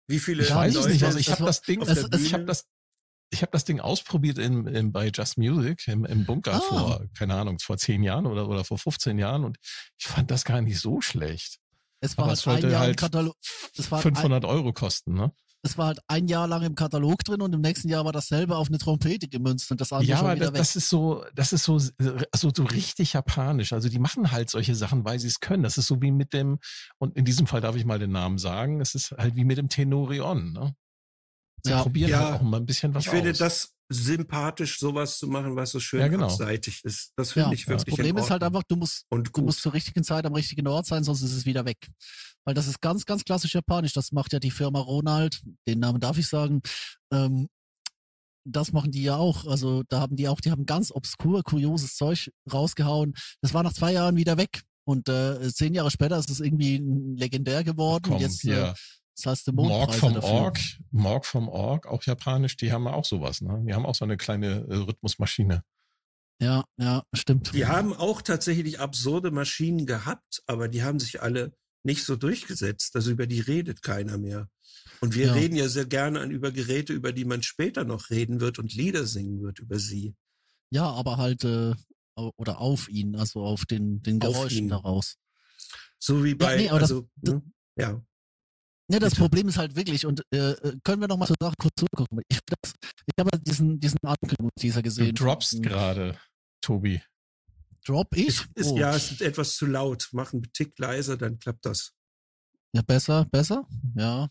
[0.07, 1.03] Wie viele Ich weiß es nicht.
[1.03, 2.67] Also ich habe das Ding, es- ich habe das,
[3.31, 6.59] ich habe das Ding ausprobiert in, in, bei Just Music im, im Bunker Ah.
[6.59, 9.57] vor, keine Ahnung, vor zehn Jahren oder, oder vor 15 Jahren und
[9.97, 11.59] ich fand das gar nicht so schlecht.
[12.01, 13.35] Es war aber halt es sollte ein Jahr im halt Katalog.
[13.77, 15.31] Es war, halt ein, 500 Euro kosten, ne?
[15.61, 18.55] Es war halt ein Jahr lang im Katalog drin und im nächsten Jahr war dasselbe
[18.55, 20.59] auf eine Trompete gemünzt und das andere Ja, schon aber wieder das, weg.
[20.59, 21.91] das ist so, das ist so, so,
[22.55, 23.73] so richtig japanisch.
[23.73, 25.63] Also die machen halt solche Sachen, weil sie es können.
[25.63, 26.59] Das ist so wie mit dem,
[26.97, 29.57] und in diesem Fall darf ich mal den Namen sagen, es ist halt wie mit
[29.57, 30.75] dem Tenorion, ne?
[31.63, 31.81] Sie Ja.
[31.83, 33.37] probieren Ja, halt auch mal ein bisschen was Ich finde aus.
[33.37, 36.25] das sympathisch, sowas zu machen, was so schön Ja, genau.
[36.25, 37.11] abseitig ist.
[37.15, 37.73] Das finde Ja, ich ja.
[37.73, 40.25] das wirklich Problem in ist halt einfach, du musst, und du musst zur richtigen Zeit
[40.25, 41.77] am richtigen Ort sein, sonst ist es wieder weg.
[42.45, 43.93] Weil das ist ganz, ganz klassisch japanisch.
[43.93, 46.61] Das macht ja die Firma Ronald, den Namen darf ich sagen.
[47.11, 47.47] Ähm,
[48.45, 49.45] das machen die ja auch.
[49.45, 53.13] Also da haben die auch, die haben ganz obskur, kurioses Zeug rausgehauen.
[53.41, 54.61] Das war nach zwei Jahren wieder weg.
[54.87, 56.77] Und äh, zehn Jahre später ist es irgendwie
[57.15, 58.05] legendär geworden.
[58.07, 58.69] Komm, Jetzt hier.
[58.69, 58.73] äh,
[59.23, 60.29] das heißt der Morg vom dafür.
[60.29, 60.59] Org,
[60.91, 63.63] Morg vom Org, auch japanisch, die haben auch sowas, ne?
[63.67, 65.63] Die haben auch so eine kleine äh, Rhythmusmaschine.
[66.41, 67.53] Ja, ja, stimmt.
[67.53, 71.51] Die haben auch tatsächlich absurde Maschinen gehabt, aber die haben sich alle
[71.83, 72.95] nicht so durchgesetzt.
[72.95, 74.47] Also über die redet keiner mehr.
[75.01, 75.33] Und wir Ja.
[75.33, 78.73] reden ja sehr gerne an über Geräte, über die man später noch reden wird und
[78.73, 80.15] Lieder singen wird über sie.
[80.71, 81.73] Ja, aber halt äh,
[82.15, 85.17] oder auf ihn, also auf den, den Geräuschen daraus.
[85.99, 87.41] So wie bei, nee, aber das- also, das- ne?
[87.77, 88.01] ja.
[88.91, 89.15] Ja, das.
[89.15, 92.21] Problem ist halt wirklich, und äh, äh, können wir noch mal zur Sache kurz zurückgucken.
[92.27, 92.73] Ich, das-
[93.05, 95.15] ich habe diesen, diesen Ankündigungsteaser Du gesehen.
[95.15, 96.17] droppst von- gerade,
[96.61, 97.01] Tobi.
[97.85, 98.27] Drop ich?
[98.27, 98.77] Ist, ist, Oh.
[98.77, 100.09] Ja, es ist etwas zu laut.
[100.11, 101.93] Mach einen Tick leiser, dann klappt das.
[102.73, 103.65] ja, besser, besser?
[103.95, 104.27] Ja.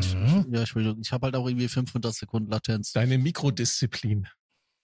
[0.00, 0.46] Ich, Mhm.
[0.50, 2.92] ja, ich, will- ich habe halt auch irgendwie 500 Sekunden Latenz.
[2.92, 4.26] Deine Mikrodisziplin.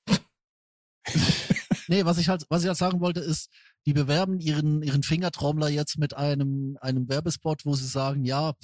[1.88, 3.51] Nee, was ich halt, was ich halt sagen wollte, ist,
[3.87, 8.55] die bewerben ihren, ihren Fingertrommler jetzt mit einem, einem Werbespot, wo sie sagen, ja,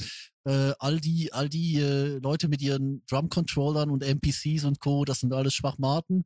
[0.44, 5.20] äh, all die, all die äh, Leute mit ihren Drum-Controllern und NPCs und Co., das
[5.20, 6.24] sind alles Schwachmaten.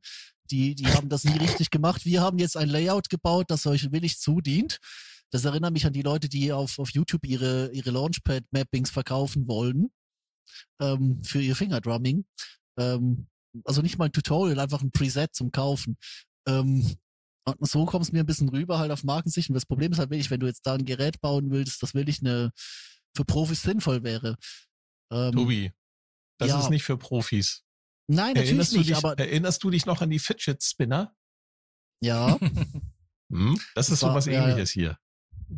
[0.51, 2.05] Die, die haben das nie richtig gemacht.
[2.05, 4.79] Wir haben jetzt ein Layout gebaut, das euch willig zudient.
[5.31, 9.89] Das erinnert mich an die Leute, die auf, auf YouTube ihre, ihre Launchpad-Mappings verkaufen wollen
[10.79, 12.25] ähm, für ihr Fingerdrumming.
[12.77, 13.27] Ähm,
[13.63, 15.97] also nicht mal ein Tutorial, einfach ein Preset zum Kaufen.
[16.47, 16.95] Ähm,
[17.47, 19.49] und so kommt es mir ein bisschen rüber, halt auf Markensicht.
[19.49, 21.93] Und das Problem ist halt wirklich, wenn du jetzt da ein Gerät bauen willst, das
[21.93, 22.51] wirklich eine
[23.15, 24.35] für Profis sinnvoll wäre.
[25.11, 25.71] Ähm, Tobi,
[26.39, 26.59] das ja.
[26.59, 27.63] ist nicht für Profis.
[28.07, 31.15] Nein, natürlich Erinnerst du, nicht, dich, aber erinnerst du dich noch an die Fidget Spinner?
[32.01, 32.37] ja,
[33.31, 33.59] Hm?
[33.73, 34.27] Das ist ja, ja.
[34.47, 34.99] ähnliches hier.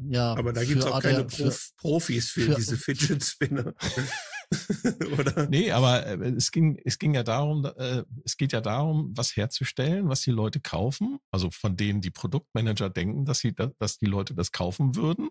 [0.10, 0.34] ja.
[0.34, 3.73] Aber da gibt's für auch keine ADR für- Prof Profis für, für- diese Fidget Spinner.
[5.20, 5.48] Oder?
[5.50, 9.36] Nee, aber äh, es ging, es ging ja darum, äh, es geht ja darum, was
[9.36, 13.98] herzustellen, was die Leute kaufen, also von denen die Produktmanager denken, dass sie, da, dass
[13.98, 15.30] die Leute das kaufen würden.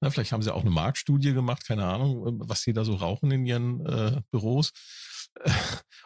[0.00, 2.94] Na, vielleicht haben sie auch eine Marktstudie gemacht, keine Ahnung, äh, was sie da so
[2.94, 4.72] rauchen in ihren äh, Büros.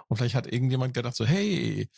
[0.09, 1.88] Und vielleicht hat irgendjemand gedacht so, hey,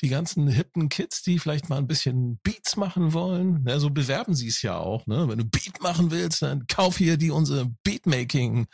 [0.00, 4.34] die ganzen hippen Kids, die vielleicht mal ein bisschen Beats machen wollen, ne, so bewerben
[4.34, 5.06] sie es ja auch.
[5.06, 5.28] Ne?
[5.28, 8.66] Wenn du Beat machen willst, dann kauf hier die unsere Beatmaking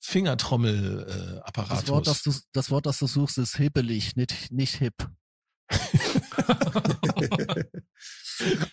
[0.00, 1.80] Fingertrommel-Apparatus.
[1.80, 4.94] das Wort, das du, das Wort, das du suchst, ist hibbelig, nicht, nicht hip.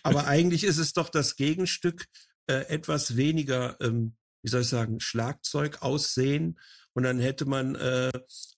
[0.02, 2.06] Aber eigentlich ist es doch das Gegenstück,
[2.46, 6.58] äh, etwas weniger, ähm, wie soll ich sagen, Schlagzeug aussehen.
[6.94, 8.10] Und dann hätte man äh,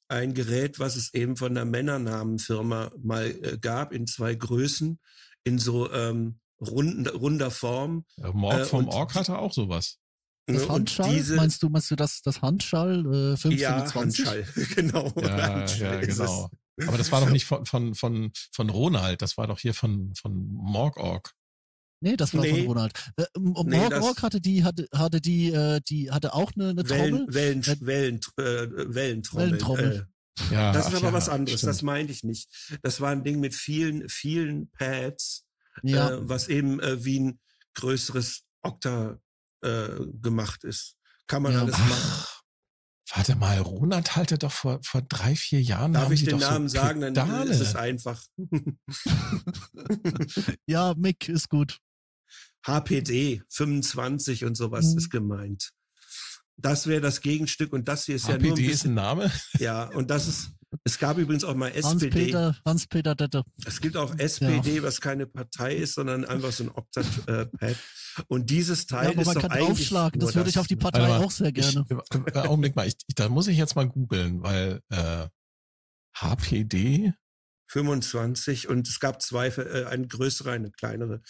[0.08, 5.00] ein Gerät, was es eben von der Männernamenfirma mal äh, gab, in zwei Größen,
[5.44, 8.04] in so ähm, runden, runder Form.
[8.16, 9.98] Ja, Morg Äh, vom Org hatte auch sowas.
[10.48, 11.14] Das Ne, Handschall?
[11.14, 14.26] diese- meinst du, meinst du das, das Handschall äh, 15 Ja, und 20?
[14.26, 15.12] Handschall, genau.
[15.20, 16.50] Ja, Handschall ja, genau.
[16.86, 20.14] Aber das war doch nicht von, von, von, von Ronald, das war doch hier von,
[20.14, 21.34] von Morgorg.
[22.00, 22.50] Nee, das war Nee.
[22.50, 22.92] von Ronald.
[23.16, 27.26] Äh, Nee, Morg hatte die, hatte, hatte die, äh, die hatte auch eine, eine Trommel.
[27.28, 29.46] Wellen, Wellen, Äh, Wellen, äh, Wellentrommel.
[29.46, 30.08] Wellentrommel.
[30.50, 31.70] Äh, Ja, das ist aber ja, was anderes, stimmt.
[31.70, 32.48] das meinte ich nicht.
[32.82, 35.44] Das war ein Ding mit vielen, vielen Pads,
[35.82, 37.40] ja, äh, was eben äh, wie ein
[37.74, 39.18] größeres Okta
[39.62, 39.88] äh,
[40.20, 40.96] gemacht ist.
[41.26, 41.60] Kann man Ja.
[41.60, 41.92] alles machen.
[41.92, 42.42] Ach,
[43.14, 45.92] warte mal, Ronald hatte doch vor, vor drei, vier Jahren.
[45.94, 47.50] Darf ich den Namen so sagen, dann Pedale.
[47.50, 48.22] ist es einfach.
[50.66, 51.78] ja, Mick ist gut.
[52.66, 54.98] HPD 25 und sowas Mhm.
[54.98, 55.70] ist gemeint.
[56.56, 58.94] Das wäre das Gegenstück und das hier ist ja nur ein HPD ist ein bisschen,
[58.94, 59.30] Name?
[59.60, 60.50] ja, und das ist,
[60.84, 62.10] es gab übrigens auch mal SPD.
[62.10, 63.44] Hans-Peter, Hans-Peter Dette.
[63.64, 67.76] Es gibt auch SPD, was keine Partei ist, sondern einfach so ein Octa-Pad.
[68.26, 70.20] Und dieses Ja, Teil aber ist man doch kann eigentlich draufschlagen.
[70.20, 70.76] Das würde ich auf die?
[70.76, 71.84] Partei mal, auch sehr gerne.
[71.88, 75.28] Ich, Augenblick mal, ich, ich, da muss ich jetzt mal googeln, weil äh,
[76.16, 77.12] HPD,
[77.70, 81.20] 25 und es gab zwei, äh, eine größere, eine kleinere.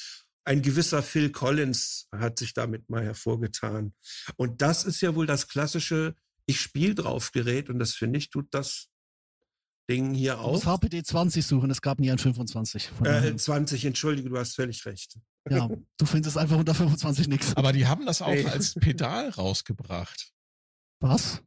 [0.44, 3.92] Ein gewisser Phil Collins hat sich damit mal hervorgetan.
[4.36, 6.14] Und das ist ja wohl das klassische,
[6.46, 8.88] ich spiele drauf Gerät und das finde ich, tut das
[9.90, 10.64] Ding hier auch.
[10.64, 12.88] HPD 20 suchen, es gab nie ein 25.
[12.88, 13.36] Von Äh, daher.
[13.36, 15.18] 20, entschuldige, du hast völlig recht.
[15.50, 17.56] Ja, du findest einfach unter 25 nichts.
[17.56, 18.44] aber die haben das auch Nee.
[18.46, 20.32] als Pedal rausgebracht.
[21.00, 21.42] Was?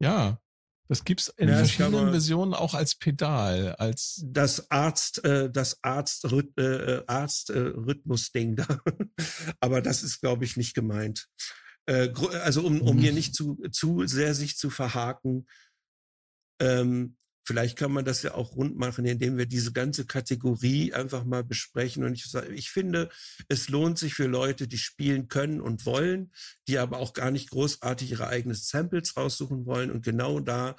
[0.00, 0.40] Ja,
[0.88, 5.82] das gibt's in Ja, verschiedenen glaube- Versionen auch als Pedal, als Das Arzt, äh, das
[5.82, 8.66] Arzt, äh, Arzt äh, Rhythmus-Ding da.
[9.60, 11.28] Aber das ist, glaube ich, nicht gemeint.
[11.86, 12.10] Äh,
[12.42, 13.00] also um, um Mhm.
[13.00, 15.46] hier nicht zu, zu sehr sich zu verhaken,
[16.60, 21.24] ähm, vielleicht kann man das ja auch rund machen, indem wir diese ganze Kategorie einfach
[21.24, 22.04] mal besprechen.
[22.04, 23.08] Und ich, ich finde,
[23.48, 26.32] es lohnt sich für Leute, die spielen können und wollen,
[26.68, 29.90] die aber auch gar nicht großartig ihre eigenen Samples raussuchen wollen.
[29.90, 30.76] Und genau da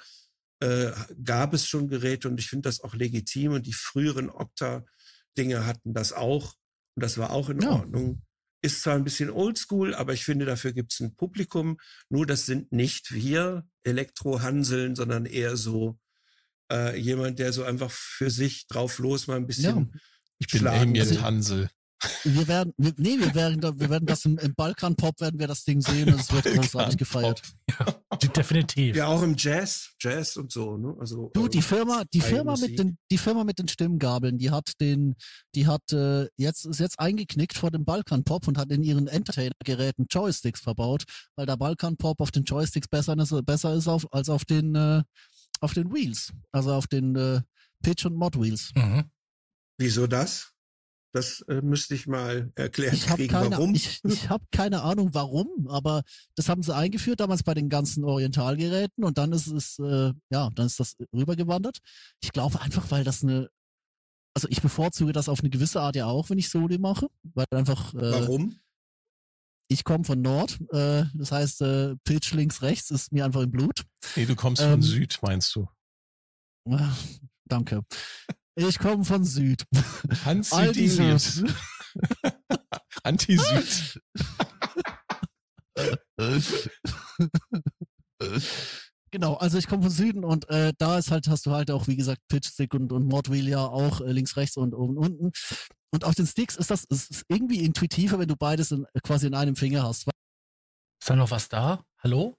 [0.60, 3.52] äh, gab es schon Geräte und ich finde das auch legitim.
[3.52, 6.54] Und die früheren Okta-Dinge hatten das auch.
[6.96, 7.70] Und das war auch in Ja.
[7.70, 8.22] Ordnung.
[8.62, 11.76] Ist zwar ein bisschen oldschool, aber ich finde, dafür gibt es ein Publikum.
[12.08, 15.98] Nur das sind nicht wir Elektrohanseln, sondern eher so
[16.72, 20.00] äh, jemand, der so einfach für sich drauf los mal ein Ja, bisschen
[20.38, 20.90] ich bin Schlagen.
[20.90, 21.70] Emil Also- Hansel.
[22.24, 25.46] wir werden, wir, nee, wir werden, da- wir werden das im, im Balkan-Pop werden wir
[25.46, 27.40] das Ding sehen und es wird großartig gefeiert.
[28.36, 28.94] Definitiv.
[28.96, 30.94] Ja, auch im Jazz, Jazz und so, ne?
[31.00, 32.76] Also Du, die äh, Firma, die Firma mit Musik.
[32.76, 35.14] den, die Firma mit den Stimmgabeln, die hat den,
[35.54, 39.06] die hat äh, jetzt ist jetzt eingeknickt vor dem Balkan Pop und hat in ihren
[39.08, 41.04] Entertainer-Geräten Joysticks verbaut,
[41.36, 44.74] weil der Balkan Pop auf den Joysticks besser ist, besser ist auf, als auf den
[44.74, 45.02] äh,
[45.64, 47.40] auf den Wheels, also auf den äh,
[47.82, 48.72] Pitch und Mod Wheels.
[48.76, 49.10] Mhm.
[49.78, 50.54] Wieso das?
[51.12, 53.72] Das äh, müsste ich mal erklärt Ich habe kriegen, keine, warum.
[53.72, 56.02] ich, ich hab keine Ahnung warum, aber
[56.34, 60.50] das haben sie eingeführt damals bei den ganzen Orientalgeräten und dann ist es, äh, ja,
[60.54, 61.78] dann ist das rübergewandert.
[62.20, 63.48] Ich glaube einfach, weil das eine,
[64.34, 67.46] also ich bevorzuge das auf eine gewisse Art ja auch, wenn ich Soli mache, weil
[67.52, 68.58] einfach, äh, warum?
[69.74, 73.50] Ich komme von Nord, äh, das heißt, äh, Pitch links, rechts ist mir einfach im
[73.50, 73.84] Blut.
[74.16, 75.68] Nee, du kommst Ähm, von Süd, meinst du?
[76.70, 76.94] Ah,
[77.44, 77.82] danke.
[78.54, 79.64] Ich komme von Süd.
[80.24, 81.54] Hans diese, Süd.
[83.02, 84.00] Anti-Süd.
[89.14, 91.86] Genau, also ich komme von Süden und äh, da ist halt, hast du halt auch,
[91.86, 95.30] wie gesagt, Pitchstick und, und Modwheel ja auch äh, links, rechts und oben, unten.
[95.92, 99.28] Und auf den Sticks ist das ist, ist irgendwie intuitiver, wenn du beides in, quasi
[99.28, 100.08] in einem Finger hast.
[100.08, 101.84] Ist da noch was da?
[102.02, 102.36] Hallo?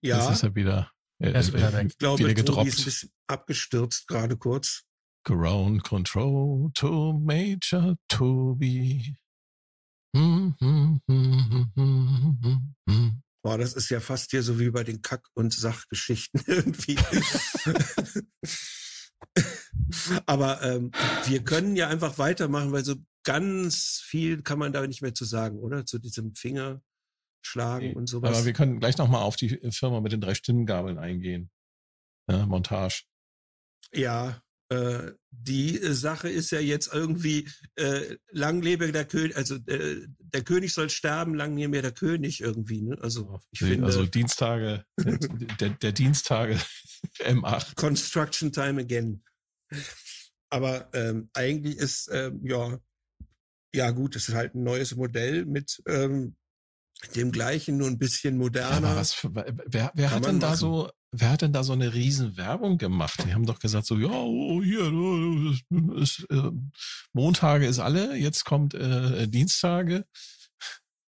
[0.00, 1.88] Ja, Das ist ja wieder, äh, Er ist wieder weg.
[1.90, 2.68] ich glaube, wieder Tobi gedroppt.
[2.68, 4.84] ist ein bisschen abgestürzt gerade kurz.
[5.26, 9.16] Ground Control to Major Toby.
[10.16, 13.22] Hm, hm, hm, hm, hm, hm, hm.
[13.42, 16.98] Boah, das ist ja fast hier so wie bei den Kack- und Sachgeschichten irgendwie.
[20.26, 20.90] Aber ähm,
[21.26, 25.24] wir können ja einfach weitermachen, weil so ganz viel kann man da nicht mehr zu
[25.24, 25.86] sagen, oder?
[25.86, 26.82] Zu diesem Fingerschlagen
[27.80, 28.36] Nee, und sowas.
[28.36, 31.50] Aber wir können gleich nochmal auf die Firma mit den drei Stimmgabeln eingehen.
[32.28, 33.04] Ja, Montage.
[33.92, 39.56] Ja, äh, die äh, Sache ist ja jetzt irgendwie, äh, lang lebe der König, also
[39.66, 42.82] äh, der König soll sterben, lang lebe der König irgendwie.
[42.82, 42.96] Ne?
[43.00, 44.84] Also ich finde, also Dienstage,
[45.58, 46.56] der, der, Dienstage
[47.18, 47.74] M8.
[47.74, 49.24] Construction Time Again.
[50.50, 52.78] Aber ähm, eigentlich ist, ähm, ja,
[53.74, 56.36] ja gut, es ist halt ein neues Modell mit ähm,
[57.14, 58.88] dem gleichen, nur ein bisschen Ja, moderner.
[58.88, 59.26] aber was
[59.66, 63.24] wer, wer hat denn da so, wer hat denn da so eine riesen Werbung gemacht?
[63.26, 66.50] Die haben doch gesagt so, ja, oh, hier, äh, ist, äh,
[67.12, 70.04] Montage ist alle, jetzt kommt äh, Dienstage.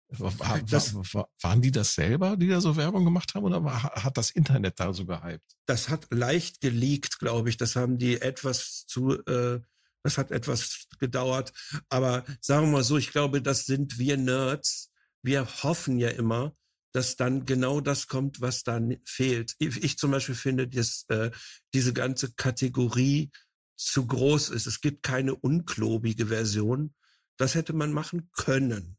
[0.09, 4.15] War, war, war, waren die das selber, die da so Werbung gemacht haben, oder hat
[4.17, 5.55] das Internet da so gehypt?
[5.65, 7.57] Das hat leicht geleakt, glaube ich.
[7.57, 9.59] Das haben die etwas zu, äh,
[10.03, 11.51] das hat etwas gedauert.
[11.89, 14.91] Aber sagen wir mal so, ich glaube, das sind wir Nerds.
[15.23, 16.55] Wir hoffen ja immer,
[16.93, 19.55] dass dann genau das kommt, was dann fehlt.
[19.57, 21.31] Ich, ich zum Beispiel finde, dass äh,
[21.73, 23.31] diese ganze Kategorie
[23.75, 24.67] zu groß ist.
[24.67, 26.93] Es gibt keine unklobige Version.
[27.37, 28.97] Das hätte man machen können.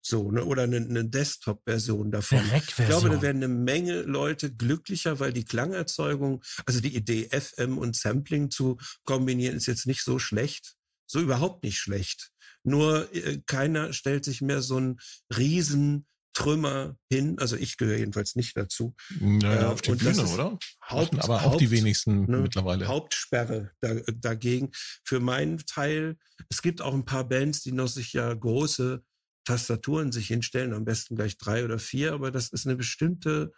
[0.00, 0.44] So, ne?
[0.44, 2.40] oder eine, eine Desktop-Version davon.
[2.54, 7.76] Ich glaube, da werden eine Menge Leute glücklicher, weil die Klangerzeugung, also die Idee, FM
[7.76, 10.76] und Sampling zu kombinieren, ist jetzt nicht so schlecht.
[11.08, 12.30] So überhaupt nicht schlecht.
[12.62, 15.00] Nur äh, keiner stellt sich mehr so einen
[15.36, 16.06] riesen
[16.36, 17.38] Trümmer hin.
[17.38, 18.94] Also ich gehöre jedenfalls nicht dazu.
[19.20, 20.58] Ja, Äh, auf die Bühne, oder?
[20.86, 22.86] Haupt, aber auch die Haupt- wenigsten ne, mittlerweile.
[22.86, 24.70] Hauptsperre da, dagegen.
[25.02, 26.18] Für meinen Teil,
[26.50, 29.02] es gibt auch ein paar Bands, die noch sich ja große
[29.46, 33.52] Tastaturen sich hinstellen, am besten gleich drei oder vier, aber das ist eine bestimmte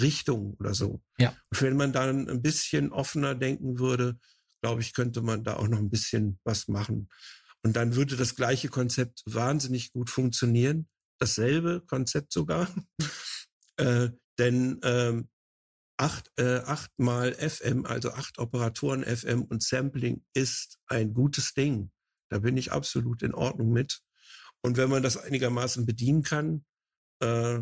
[0.00, 1.02] Richtung oder so.
[1.18, 1.36] Ja.
[1.50, 4.18] Und wenn man dann ein bisschen offener denken würde,
[4.62, 7.10] glaube ich, könnte man da auch noch ein bisschen was machen.
[7.62, 10.88] Und dann würde das gleiche Konzept wahnsinnig gut funktionieren.
[11.22, 12.68] Dasselbe Konzept sogar.
[13.76, 14.08] äh,
[14.40, 15.28] denn ähm,
[15.96, 21.92] acht, äh, achtmal FM, also acht Operatoren FM und Sampling ist ein gutes Ding.
[22.28, 24.00] Da bin ich absolut in Ordnung mit.
[24.62, 26.64] Und wenn man das einigermaßen bedienen kann,
[27.20, 27.60] äh,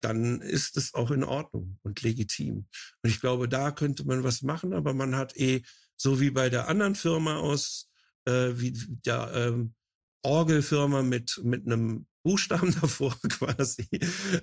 [0.00, 2.66] dann ist es auch in Ordnung und legitim.
[3.02, 5.60] Und ich glaube, da könnte man was machen, aber man hat eh,
[5.96, 7.90] so wie bei der anderen Firma aus,
[8.24, 9.74] äh, wie der ähm,
[10.22, 13.88] Orgelfirma mit, mit einem Buchstaben davor quasi.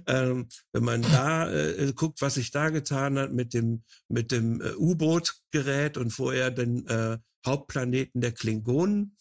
[0.08, 4.62] Ähm, wenn man da äh, guckt, was sich da getan hat mit dem, mit dem
[4.62, 9.15] äh, U-Boot-Gerät und vorher den äh, Hauptplaneten der Klingonen,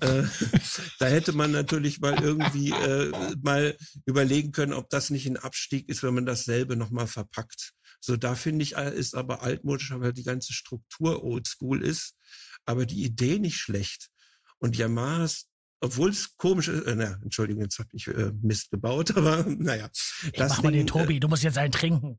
[0.00, 0.22] äh,
[0.98, 5.88] da hätte man natürlich mal irgendwie äh, mal überlegen können, ob das nicht ein Abstieg
[5.88, 7.72] ist, wenn man dasselbe nochmal verpackt.
[8.00, 12.16] So, da finde ich, äh, ist aber altmodisch, weil die ganze Struktur oldschool ist,
[12.64, 14.10] aber die Idee nicht schlecht.
[14.58, 15.46] Und Yamahas,
[15.84, 19.88] obwohl es komisch ist, äh, na, Entschuldigung, jetzt habe ich äh, Mist gebaut, aber naja.
[20.24, 22.18] Ey, das mach mal den Ding, äh, Tobi, du musst jetzt einen trinken.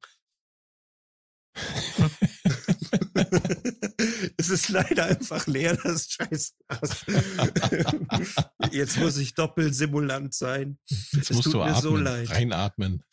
[4.37, 7.05] es ist leider einfach leer, das Scheißglas.
[8.71, 10.77] Jetzt muss ich doppelt simulant sein.
[10.85, 12.29] Jetzt es musst tut du mir atmen, so leid.
[12.29, 13.05] reinatmen.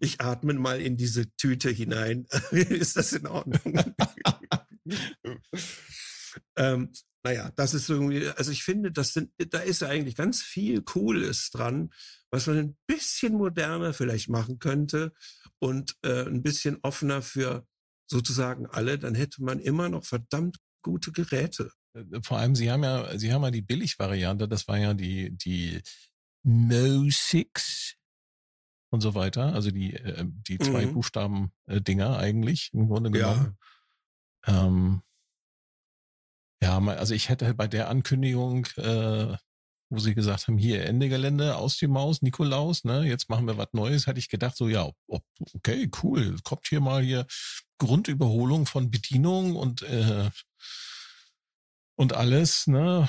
[0.00, 2.26] Ich atme mal in diese Tüte hinein.
[2.50, 3.94] ist das in Ordnung?
[6.56, 10.42] Ähm, naja, das ist irgendwie, also ich finde, das sind, da ist ja eigentlich ganz
[10.42, 11.90] viel Cooles dran,
[12.30, 15.12] was man ein bisschen moderner vielleicht machen könnte
[15.58, 17.66] und äh, ein bisschen offener für
[18.10, 21.70] sozusagen alle, dann hätte man immer noch verdammt gute Geräte.
[21.94, 25.36] Äh, Vor allem, sie haben ja, sie haben ja die Billigvariante, das war ja die,
[25.36, 25.80] die
[26.42, 27.96] Mo 6
[28.90, 29.52] und so weiter.
[29.52, 30.94] Also die, äh, die zwei Mhm.
[30.94, 33.56] Buchstaben äh, eigentlich im Grunde genommen.
[34.46, 35.02] Ja, Ähm,
[36.62, 39.36] ja, also ich hätte bei der Ankündigung, äh,
[39.90, 43.56] wo sie gesagt haben, hier Ende Gelände, aus die Maus, Nikolaus, ne, jetzt machen wir
[43.56, 44.88] was Neues, hätte ich gedacht, so ja,
[45.54, 47.26] okay, cool, kommt hier mal hier
[47.78, 50.30] Grundüberholung von Bedienung und äh,
[51.96, 53.08] und alles, ne?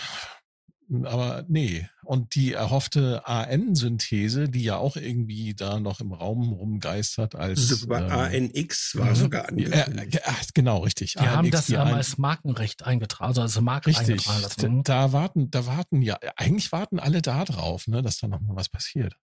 [1.06, 1.88] Aber nee.
[2.04, 8.04] Und die erhoffte AN-Synthese, die ja auch irgendwie da noch im Raum rumgeistert als sogar
[8.34, 10.22] ähm, ANX war sogar ja, angekündigt.
[10.26, 11.14] ja, genau, richtig.
[11.14, 14.28] Die haben ANX, das die ähm, ein- als Markenrecht eingetragen, also als Marke Richtig.
[14.28, 18.28] eingetragen Da, da warten, da warten ja, eigentlich warten alle da drauf, ne, dass da
[18.28, 19.16] noch mal was passiert.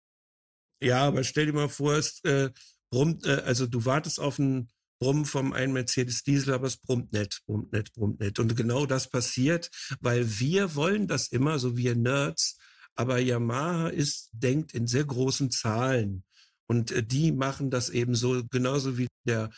[0.83, 2.51] Ja, aber stell dir mal vor, es äh,
[2.91, 4.71] brummt, äh, also du wartest auf ein
[5.01, 8.39] Brummen vom einen Mercedes Diesel, aber es brummt nicht, brummt nicht, brummt nicht.
[8.39, 12.59] Und genau das passiert, weil wir wollen das immer, so wir Nerds,
[12.97, 16.25] aber Yamaha ist, denkt in sehr großen Zahlen.
[16.67, 19.51] Und äh, die machen das eben so, genauso wie der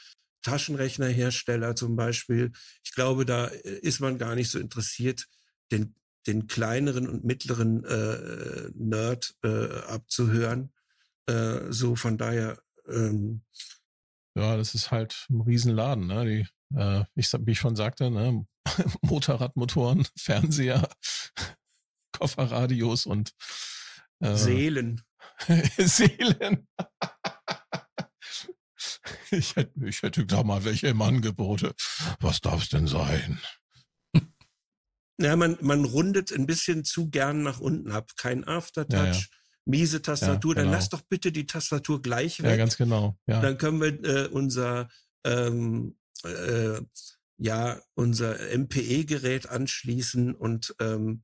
[0.43, 2.53] Taschenrechnerhersteller zum Beispiel.
[2.85, 5.27] Ich glaube, da äh, ist man gar nicht so interessiert,
[5.73, 5.95] den,
[6.27, 10.73] den kleineren und mittleren äh, Nerd äh, abzuhören.
[11.27, 13.43] Äh, so von daher, ähm,
[14.37, 16.25] Ja, das ist halt ein Riesenladen, ne?
[16.25, 18.47] Die, äh, ich, wie ich schon sagte, ne?
[19.03, 20.89] Motorradmotoren, Fernseher,
[22.13, 23.33] Kofferradios und
[24.21, 25.03] äh, Seelen.
[25.79, 26.69] Seelen.
[29.31, 31.75] ich, hätte, ich hätte da mal welche im Angebote.
[32.21, 33.41] Was darf's denn sein?
[35.19, 38.11] Ja, man, man rundet ein bisschen zu gern nach unten ab.
[38.17, 39.29] Kein Aftertouch.
[39.65, 40.53] Miese Tastatur.
[40.53, 40.77] Ja, Dann genau.
[40.77, 42.59] lass doch bitte die Tastatur gleich Ja, weg.
[42.59, 43.17] ganz genau.
[43.27, 43.41] Ja.
[43.41, 44.89] Dann können wir äh, unser
[45.25, 46.81] ähm, äh,
[47.39, 51.23] ja unser MPE-Gerät anschließen und ähm,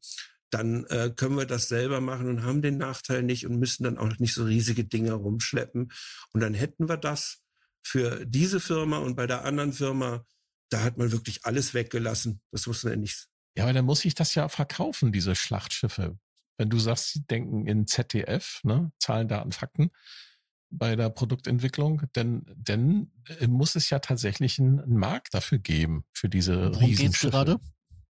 [0.50, 3.98] dann äh, können wir das selber machen und haben den Nachteil nicht und müssen dann
[3.98, 5.92] auch nicht so riesige Dinge rumschleppen.
[6.32, 7.42] Und dann hätten wir das
[7.82, 10.24] für diese Firma und bei der anderen Firma,
[10.70, 12.40] da hat man wirklich alles weggelassen.
[12.52, 13.26] Das man ja nicht.
[13.56, 16.18] Ja, aber dann muss ich das ja verkaufen, diese Schlachtschiffe.
[16.58, 19.90] Wenn du sagst, sie denken in ZDF, ne, Zahlen, Daten, Fakten,
[20.70, 26.28] bei der Produktentwicklung, denn, denn äh, muss es ja tatsächlich einen, Markt dafür geben, für
[26.28, 27.60] diese Worum geht's gerade?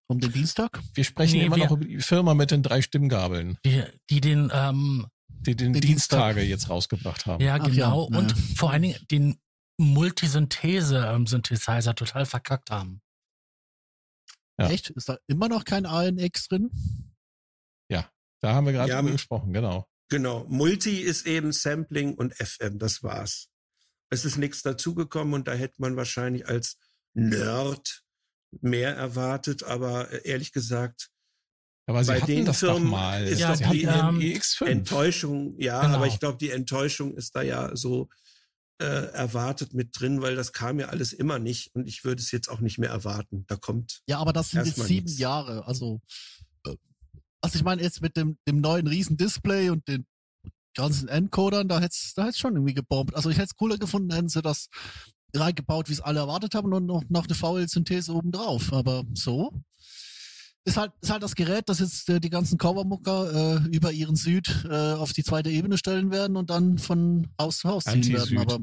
[0.09, 0.81] Um den Dienstag?
[0.95, 4.21] Wir sprechen Nee, immer wir- noch über die Firma mit den drei Stimmgabeln, Die, die
[4.21, 7.43] den, ähm, die den, Den Dienstage jetzt rausgebracht haben.
[7.45, 8.19] ja Ach genau, ja.
[8.19, 9.37] und vor allen Dingen den
[9.79, 13.01] Multisynthese-Synthesizer total verkackt haben.
[14.59, 14.71] Ja.
[14.71, 14.91] Echt?
[14.91, 16.71] Ist da immer noch kein ANX drin?
[18.41, 19.87] Da haben wir gerade Ja, drüber gesprochen, genau.
[20.09, 20.45] Genau.
[20.49, 23.49] Multi ist eben Sampling und FM, das war's.
[24.11, 26.78] Es ist nichts dazugekommen und da hätte man wahrscheinlich als
[27.14, 28.03] Nerd
[28.61, 31.09] mehr erwartet, aber äh, ehrlich gesagt,
[31.89, 33.26] Aber sie Bei hatten den das Firmen doch mal.
[33.26, 34.64] ist Ja, doch die, ähm, EX5.
[34.66, 35.95] Enttäuschung, ja, Genau.
[35.97, 38.09] aber ich glaube, die Enttäuschung ist da ja so
[38.78, 42.30] äh, erwartet mit drin, weil das kam ja alles immer nicht und ich würde es
[42.30, 43.45] jetzt auch nicht mehr erwarten.
[43.47, 45.18] Da kommt Ja, aber das sind jetzt sieben nix.
[45.18, 45.66] Jahre.
[45.66, 46.01] Also,
[47.41, 50.07] also ich meine jetzt mit dem, dem neuen Riesen-Display und den
[50.76, 53.14] ganzen Encodern, da hätte es da hätt's schon irgendwie gebombt.
[53.14, 54.68] Also ich hätte es cooler gefunden, hätten sie das
[55.34, 58.72] reingebaut, wie es alle erwartet haben und noch, noch eine VL-Synthese obendrauf.
[58.72, 59.53] Aber so
[60.64, 64.16] ist halt, ist halt das Gerät, das jetzt äh, die ganzen Covermucker äh, über ihren
[64.16, 68.12] Süd äh, auf die zweite Ebene stellen werden und dann von Haus zu Haus ziehen
[68.12, 68.39] werden.
[68.39, 68.59] Aber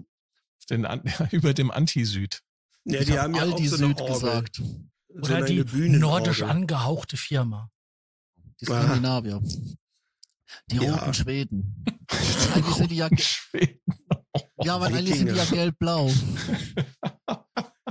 [0.69, 2.41] den, An- über dem Anti-Süd.
[2.85, 4.55] ja, die hab haben ja auch Aldi so eine Süd Orgel, gesagt.
[4.57, 7.69] so Oder eine die nordisch angehauchte Firma.
[8.63, 8.71] Die.
[8.71, 9.41] Skandinavier.
[10.71, 10.95] Die Ja.
[10.95, 11.85] roten Schweden.
[12.53, 13.79] Eigentlich sind die ja, Schweden.
[14.63, 16.11] ja, aber eigentlich sind die ja gelb-blau.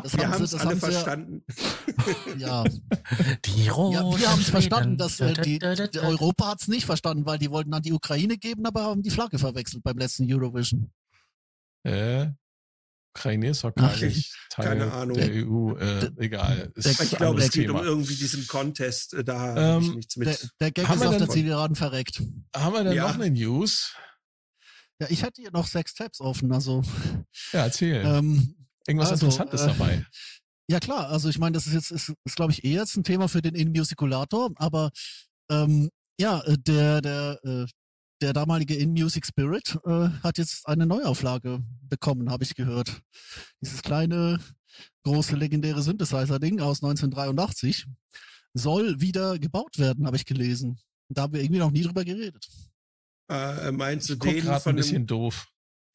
[0.03, 1.45] Das Wir haben es alle verstanden.
[2.39, 2.65] ja.
[3.45, 6.01] Die roten ja, wir haben es verstanden, dass äh, die, die.
[6.01, 9.11] Europa hat es nicht verstanden, weil die wollten an die Ukraine geben, aber haben die
[9.11, 10.91] Flagge verwechselt beim letzten Eurovision.
[11.85, 12.31] Äh,
[13.15, 15.17] Ukraine ist doch gar Ach, nicht Teil keine Ahnung.
[15.17, 15.75] der EU.
[15.77, 16.73] Äh, egal.
[16.77, 17.87] Der- ein Ich glaube, es geht um Thema.
[17.89, 19.13] irgendwie diesen Contest.
[19.15, 20.51] äh, Da habe Ähm, ich nichts Der, mit.
[20.61, 22.23] der Gag Haben ist wir auf der Zielgeraden verreckt.
[22.57, 23.09] Haben wir denn Ja.
[23.09, 23.95] noch eine News?
[25.01, 26.83] Ja, ich hätte hier noch sechs Tabs offen, also
[27.53, 28.03] Ja, erzähl.
[28.05, 28.55] ähm,
[28.87, 30.07] Irgendwas also, Interessantes äh, dabei.
[30.69, 33.05] Ja klar, also ich meine, das ist jetzt, ist, ist glaube ich, eher jetzt ein
[33.05, 34.91] Thema für den In-Musiculator, aber
[35.51, 37.67] ähm, ja, äh, der, der, äh,
[38.23, 43.03] der damalige In-Music Spirit äh, hat jetzt eine Neuauflage bekommen, habe ich gehört.
[43.61, 44.39] Dieses kleine,
[45.05, 47.87] große, legendäre Synthesizer-Ding aus 1983
[48.55, 50.79] soll wieder gebaut werden, habe ich gelesen.
[51.09, 52.49] Und Da haben wir irgendwie noch nie drüber geredet.
[53.29, 55.49] Äh, meinst du den gerade ein von bisschen dem, doof.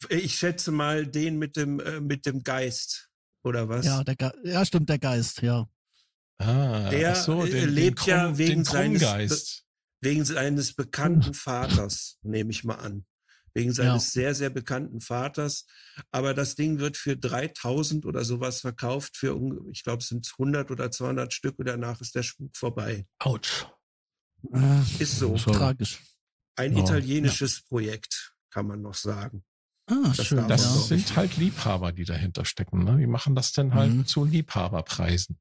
[0.09, 3.09] ich schätze mal den mit dem, äh, mit dem Geist,
[3.43, 3.85] oder was?
[3.85, 5.67] Ja, der Ge ja, stimmt, der Geist, ja.
[6.39, 9.63] Ah, Der, ach so, äh, den, lebt den ja wegen den seines Krummgeist.
[10.01, 13.05] Wegen seines bekannten Vaters, nehme ich mal an.
[13.53, 15.65] Wegen seines sehr, sehr bekannten Vaters.
[16.11, 19.17] Aber das Ding wird für 3000 oder sowas verkauft.
[19.17, 22.55] Für, unge- ich glaube, es sind 100 oder 200 Stück und danach ist der Spuk
[22.55, 23.07] vorbei.
[23.17, 23.65] Autsch.
[24.53, 25.35] Äh, Ist so.
[25.37, 25.49] So.
[25.51, 25.99] Tragisch.
[26.55, 26.83] Ein Ja.
[26.83, 29.43] italienisches Projekt, kann man noch sagen.
[29.89, 30.47] Ah, Das schön.
[30.47, 30.69] Das ja.
[30.81, 32.83] sind halt Liebhaber, die dahinter stecken.
[32.83, 32.97] Ne?
[32.97, 34.05] Die machen das dann halt Mhm.
[34.05, 35.39] zu Liebhaberpreisen.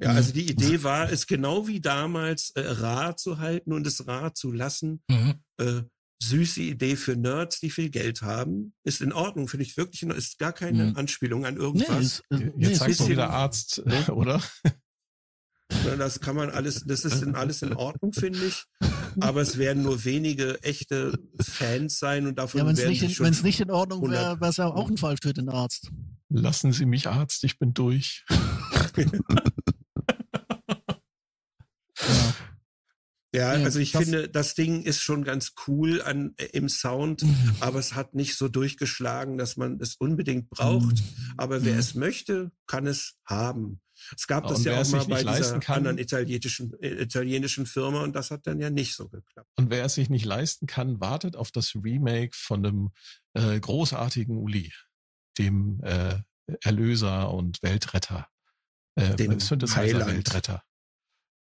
[0.00, 0.16] Ja, Mhm.
[0.16, 4.34] also die Idee war, es genau wie damals äh, rar zu halten und es rar
[4.34, 5.02] zu lassen.
[5.08, 5.34] Mhm.
[5.58, 5.82] Äh,
[6.22, 8.72] süße Idee für Nerds, die viel Geld haben.
[8.84, 10.02] Ist in Ordnung, finde ich wirklich.
[10.02, 10.96] Ist gar keine Mhm.
[10.96, 12.02] Anspielung an Nee, irgendwas.
[12.02, 14.42] ist, äh, nee, Jetzt ist sagst du wieder Arzt, äh, oder?
[15.98, 18.64] Das kann man alles, das ist in alles in Ordnung, finde ich.
[19.20, 23.14] Aber es werden nur wenige echte Fans sein und davon Ja, wenn es werden nicht,
[23.16, 23.26] schon.
[23.26, 24.40] wenn's nicht in Ordnung wäre, 100.
[24.40, 25.90] wäre es ja auch ein Fall für den Arzt.
[26.28, 28.24] Lassen Sie mich Arzt, ich bin durch.
[32.10, 32.34] Ja.
[33.56, 37.24] ja, also ich das- finde, das Ding ist schon ganz cool an, äh, im Sound,
[37.60, 41.02] aber es hat nicht so durchgeschlagen, dass man es unbedingt braucht.
[41.36, 41.78] Aber wer Mhm.
[41.78, 43.80] es möchte, kann es haben.
[44.16, 48.14] Es gab das ja auch mal bei dieser kann- anderen italienischen, äh, italienischen Firma und
[48.16, 49.50] das hat dann ja nicht so geklappt.
[49.56, 52.90] Und wer es sich nicht leisten kann, wartet auf das Remake von einem
[53.34, 54.72] äh, großartigen Uli,
[55.38, 56.16] dem äh,
[56.62, 58.26] Erlöser und Weltretter.
[58.96, 60.04] Äh, Dem Synthesizer.
[60.06, 60.64] Weltretter.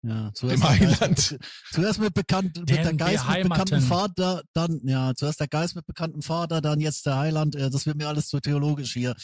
[0.03, 1.31] Ja, zuerst, der Geist Heiland.
[1.31, 1.41] mit,
[1.71, 5.85] zuerst mit bekannt, mit der Geist mit bekanntem Vater, dann, ja, zuerst der Geist mit
[5.85, 9.15] bekanntem Vater, dann jetzt der Heiland, äh, das wird mir alles zu theologisch hier.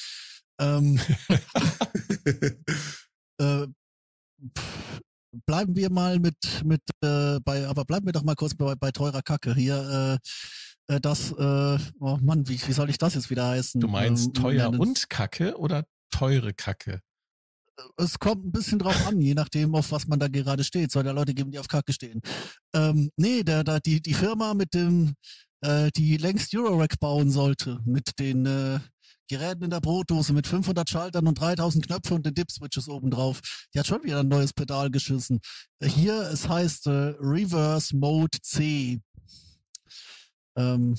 [0.59, 0.99] Ähm,
[3.39, 3.67] äh,
[4.57, 5.01] pff,
[5.45, 8.91] bleiben wir mal mit, mit, äh, bei, aber bleiben wir doch mal kurz bei, bei
[8.91, 10.19] teurer Kacke hier,
[10.89, 13.79] äh, äh, das, äh, oh Mann, wie, wie soll ich das jetzt wieder heißen?
[13.79, 17.01] Du meinst Ähm, teuer und Kacke oder teure Kacke?
[17.97, 20.91] Es kommt ein bisschen drauf an, je nachdem, auf was man da gerade steht.
[20.91, 22.21] Soll ja Leute geben, die auf Kacke stehen.
[22.73, 25.13] Ähm, nee, der, der, die, die Firma mit dem,
[25.61, 28.79] äh, die längst Eurorack bauen sollte, mit den äh,
[29.29, 33.41] Geräten in der Brotdose, mit 500 Schaltern und 3000 Knöpfe und den Dip-Switches obendrauf.
[33.73, 35.39] Die hat schon wieder ein neues Pedal geschissen.
[35.79, 39.01] Äh, hier, es heißt äh, Reverse Mode C.
[40.55, 40.95] Ähm,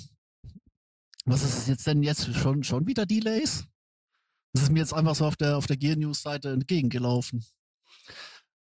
[1.27, 2.35] was ist es jetzt denn jetzt?
[2.35, 3.65] Schon, schon wieder Delays?
[4.55, 7.45] Das ist mir jetzt einfach so auf der, auf der Gear News Seite entgegengelaufen.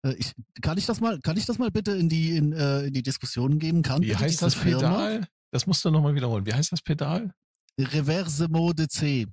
[0.02, 0.32] Äh, ich,
[0.62, 3.02] kann ich das mal, kann ich das mal bitte in die, in, äh, in die
[3.02, 3.82] Diskussion geben?
[3.82, 5.28] Kann Wie heißt das Firma Pedal?
[5.50, 6.46] Das musst du nochmal wiederholen.
[6.46, 7.32] Wie heißt das Pedal?
[7.78, 9.26] Reverse Mode C.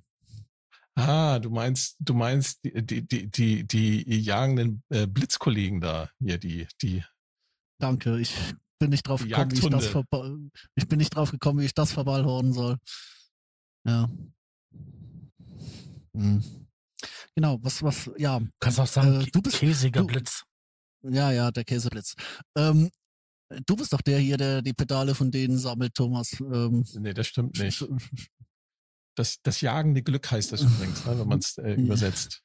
[0.94, 6.36] Ah, du meinst, du meinst die, die, die, die, die jagenden äh, Blitzkollegen da, hier,
[6.36, 7.02] die, die.
[7.78, 8.34] Danke, ich
[8.78, 9.94] bin nicht drauf gekommen, wie ich das
[10.74, 12.76] ich bin nicht drauf gekommen, wie ich das verballhornen soll.
[13.86, 14.10] Ja.
[16.16, 16.42] Hm.
[17.34, 20.44] Genau, was, was, ja, Du kannst auch sagen, Äh, du bist- käsiger du- Blitz.
[21.02, 22.14] ja, ja, der Käseblitz.
[22.56, 22.90] Ähm,
[23.66, 26.32] du bist doch der hier, der die Pedale von denen sammelt, Thomas.
[26.40, 27.84] Ähm, Nee, das stimmt nicht.
[29.16, 32.42] Das, das jagende Glück heißt das übrigens, ne, wenn man es äh, übersetzt.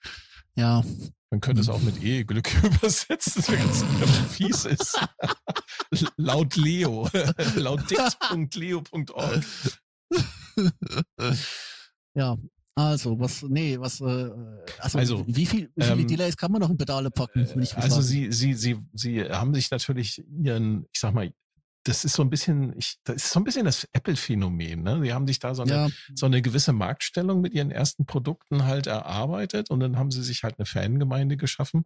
[0.55, 0.83] Ja,
[1.29, 4.99] Man könnte es auch mit E-Glück übersetzen, wenn man fies ist.
[6.17, 7.07] Laut Leo.
[7.55, 9.43] Laut dict.leo.org.
[12.15, 12.37] ja.
[12.77, 14.29] Also, was, nee, was, äh,
[14.77, 17.63] also, Also, wie viel, wie viele ähm, Delays kann man noch in Pedale packen, wenn
[17.63, 21.33] ich Also sie, sie, sie, sie haben sich natürlich ihren, ich sag mal,
[21.85, 24.83] das ist so ein bisschen, ich, das ist so ein bisschen das Apple-Phänomen.
[24.83, 25.01] Ne?
[25.01, 28.65] Sie haben sich da so eine, ja, so eine gewisse Marktstellung mit ihren ersten Produkten
[28.65, 31.85] halt erarbeitet und dann haben sie sich halt eine Fangemeinde geschaffen.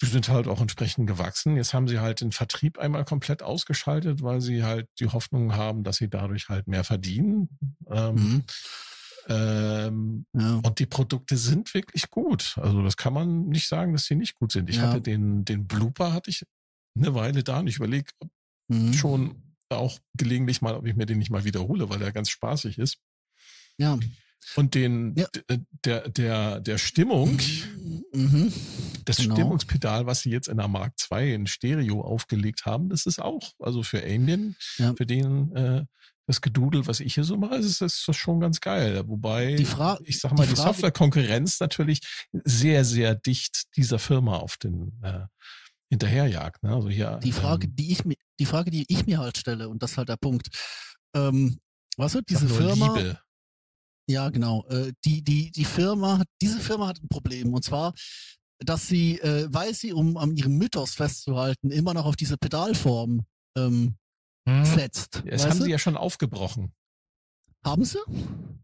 [0.00, 1.56] Die sind halt auch entsprechend gewachsen.
[1.56, 5.82] Jetzt haben sie halt den Vertrieb einmal komplett ausgeschaltet, weil sie halt die Hoffnung haben,
[5.82, 7.48] dass sie dadurch halt mehr verdienen.
[7.90, 8.44] Ähm, mhm,
[9.28, 12.56] ähm, ja, und die Produkte sind wirklich gut.
[12.58, 14.70] Also das kann man nicht sagen, dass sie nicht gut sind.
[14.70, 14.84] Ich Ja.
[14.84, 16.44] hatte den, den Blooper hatte ich
[16.96, 18.10] eine Weile da und ich überlege
[18.68, 22.30] mhm, schon auch gelegentlich mal, ob ich mir den nicht mal wiederhole, weil der ganz
[22.30, 22.98] spaßig ist.
[23.78, 23.98] ja,
[24.54, 25.26] Und den, Ja.
[25.50, 27.38] d- der, der, der Stimmung,
[28.12, 28.52] mhm,
[29.04, 29.34] das Genau.
[29.34, 33.52] Stimmungspedal, was sie jetzt in der Mark II in Stereo aufgelegt haben, das ist auch,
[33.58, 34.56] also für Ambien,
[34.96, 35.84] für den, äh,
[36.26, 39.06] das Gedudel, was ich hier so mache, ist, ist das schon ganz geil.
[39.06, 42.00] Wobei, Die Fra- ich sag mal, die die, Softwarekonkurrenz natürlich
[42.44, 45.26] sehr, sehr dicht dieser Firma auf den äh,
[45.88, 46.62] hinterherjagt.
[46.64, 46.74] Ne?
[46.74, 49.68] Also hier, die Frage, ähm, die ich mir, die Frage, die ich mir halt stelle,
[49.68, 50.48] und das ist halt der Punkt,
[51.14, 51.58] ähm,
[51.96, 53.20] was wird diese Firma, Liebe.
[54.08, 54.64] Ja, genau.
[54.68, 57.54] Äh, die, die, die Firma, hat- diese Firma hat ein Problem.
[57.54, 57.92] Und zwar,
[58.58, 63.24] dass sie, äh, weil sie, um an ihrem Mythos festzuhalten, immer noch auf diese Pedalform
[63.56, 63.94] ähm, Hm?
[64.46, 65.22] Setzt.
[65.26, 65.64] Das weißt haben du?
[65.64, 66.72] sie ja schon aufgebrochen.
[67.64, 67.98] Haben sie?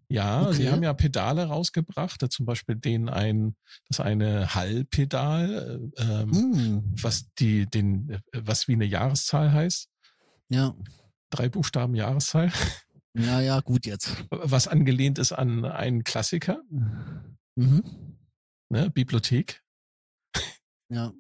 [0.09, 0.55] Ja, Okay.
[0.55, 3.57] sie haben ja Pedale rausgebracht, zum Beispiel den ein,
[3.89, 6.95] das eine Hallpedal, äh, ähm, Hm.
[7.03, 9.89] was die, den, äh, was wie eine Jahreszahl heißt.
[10.51, 10.75] Ja.
[11.31, 12.53] Drei Buchstaben Jahreszahl,
[13.15, 14.25] Ja, ja, gut jetzt.
[14.31, 16.63] was angelehnt ist an einen Klassiker,
[17.57, 17.83] Mhm.
[18.71, 19.63] ne, Bibliothek.
[20.91, 21.13] Ja.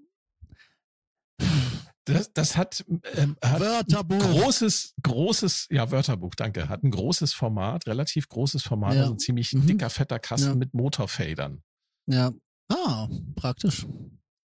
[2.05, 2.85] Das, das hat,
[3.17, 4.19] ähm, hat Wörterbuch.
[4.19, 9.01] großes, großes, ja, Wörterbuch, danke, hat ein großes Format, relativ großes Format, Ja.
[9.03, 9.67] also ein ziemlich Mhm.
[9.67, 10.55] dicker, fetter Kasten Ja.
[10.57, 11.63] mit Motorfedern.
[12.07, 12.33] Ja.
[12.69, 13.87] Ah, praktisch.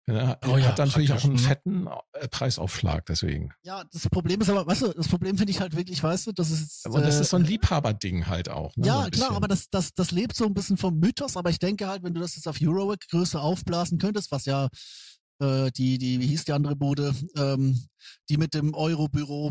[0.06, 1.38] Ja, hat Oh ja, hat natürlich auch einen mhm.
[1.38, 3.52] fetten äh, Preisaufschlag, deswegen.
[3.62, 6.32] Ja, das Problem ist aber, weißt du, das Problem finde ich halt wirklich, weißt du,
[6.32, 6.84] das ist.
[6.86, 8.76] Aber das äh, ist so ein Liebhaberding halt auch.
[8.76, 8.84] Ne?
[8.84, 11.48] so Ja, ein klar, aber das, das, das lebt so ein bisschen vom Mythos, aber
[11.48, 14.68] ich denke halt, wenn du das jetzt auf Eurorack Größe aufblasen könntest, was ja
[15.40, 17.80] äh, die, die, wie hieß die andere Bude, ähm,
[18.28, 19.50] die mit dem Eurobüro,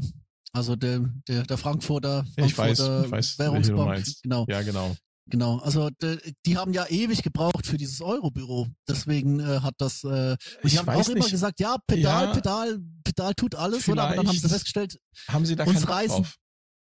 [0.54, 4.96] also der, der, der Frankfurter, Ja, ich weiß, Frankfurter ich weiß, Währungsbank, genau, Ja, genau.
[5.28, 5.58] genau.
[5.60, 10.08] Also de, die haben ja ewig gebraucht für dieses Eurobüro, deswegen äh, hat das, äh,
[10.08, 13.88] und die Ich haben auch immer nicht, gesagt, ja, Pedal, Ja, Pedal, Pedal tut alles,
[13.90, 14.04] oder?
[14.04, 16.36] Aber dann haben sie festgestellt, haben sie da uns keinen reißen- drauf?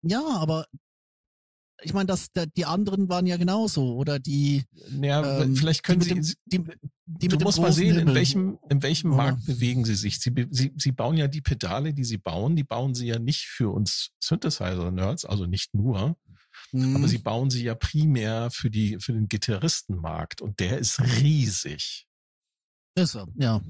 [0.02, 0.64] ja, aber
[1.82, 4.64] ich meine, das, der, die anderen waren ja genauso, oder die,
[5.00, 6.70] Ja, Ähm, vielleicht die können mit sie, dem-
[7.06, 8.14] die, die du musst mal sehen, in Himmel.
[8.14, 9.16] welchem, in welchem Ja.
[9.16, 10.20] Markt bewegen sie sich.
[10.20, 13.46] Sie, sie, sie bauen ja die Pedale, die sie bauen, die bauen sie ja nicht
[13.46, 16.16] für uns Synthesizer-Nerds, also nicht nur,
[16.72, 16.96] Mhm.
[16.96, 22.06] aber sie bauen sie ja primär für die, für den Gitarristenmarkt und der ist riesig.
[22.96, 23.60] Ist er, ja.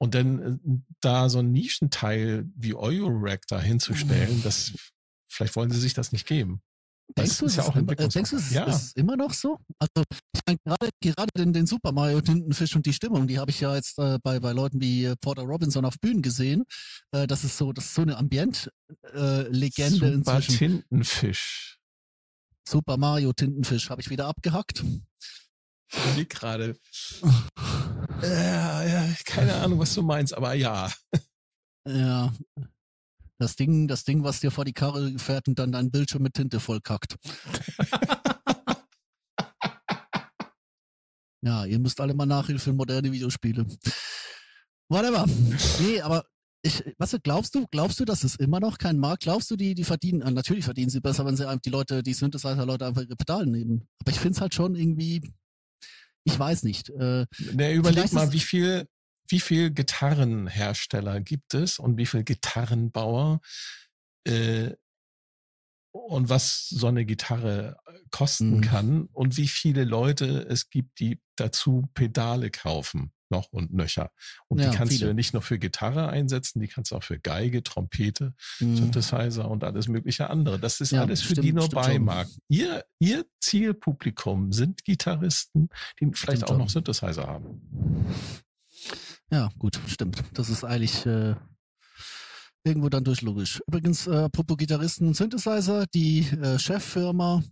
[0.00, 0.58] Und dann äh,
[1.00, 4.72] da so ein Nischenteil wie Eurorack da hinzustellen, das,
[5.28, 6.60] vielleicht wollen sie sich das nicht geben.
[7.16, 8.64] Denkst du, ist ja auch immer, äh, denkst du, es Ja.
[8.64, 9.58] ist immer noch so?
[9.78, 10.04] Also,
[10.34, 13.60] ich meine, gerade, gerade den, den Super Mario Tintenfisch und die Stimmung, die habe ich
[13.60, 16.64] ja jetzt äh, bei, bei Leuten wie äh, Porter Robinson auf Bühnen gesehen.
[17.12, 20.58] Äh, das ist so, das ist so eine Ambient-Legende Super inzwischen.
[20.58, 21.78] Tintenfisch.
[22.68, 24.84] Super Mario Tintenfisch habe ich wieder abgehackt.
[25.90, 26.76] Ich überleg gerade.
[28.20, 30.90] Ja, ja, keine Ahnung, was du meinst, aber ja.
[31.86, 32.32] Ja.
[33.38, 36.34] Das Ding, das Ding, was dir vor die Karre fährt und dann dein Bildschirm mit
[36.34, 37.16] Tinte vollkackt.
[41.42, 43.64] ja, ihr müsst alle mal Nachhilfe in moderne Videospiele.
[44.88, 45.26] Whatever.
[45.80, 46.24] Nee, aber
[46.62, 49.22] ich, was glaubst du, glaubst du, dass es immer noch kein Markt?
[49.22, 52.14] Glaubst du, die, die verdienen, äh, natürlich verdienen sie besser, wenn sie die Leute, die
[52.14, 53.88] Synthesizer-Leute einfach ihre Pedalen nehmen.
[54.00, 55.22] Aber ich finde es halt schon irgendwie,
[56.24, 56.90] ich weiß nicht.
[56.90, 58.88] Äh, Ne, überleg mal, wie viel,
[59.28, 63.40] wie viel Gitarrenhersteller gibt es und wie viel Gitarrenbauer
[64.26, 64.70] äh,
[65.92, 67.76] und was so eine Gitarre
[68.10, 68.60] kosten Mhm.
[68.60, 74.10] kann und wie viele Leute es gibt, die dazu Pedale kaufen, noch und nöcher.
[74.48, 75.08] Und Ja, die kannst viele.
[75.08, 79.50] du nicht nur für Gitarre einsetzen, die kannst du auch für Geige, Trompete, mh, Synthesizer
[79.50, 80.58] und alles mögliche andere.
[80.58, 81.68] Das ist Ja, alles für stimmt, die nur.
[81.68, 82.30] Beimarkt.
[82.48, 85.68] Ihr, ihr Zielpublikum sind Gitarristen,
[86.00, 87.60] die vielleicht Stimmt auch noch Synthesizer haben.
[89.30, 90.24] Ja, gut, stimmt.
[90.34, 91.34] Das ist eigentlich äh,
[92.64, 93.60] irgendwo dann durchlogisch.
[93.66, 97.42] Übrigens, äh, apropos Gitarristen und Synthesizer, die äh, Cheffirma,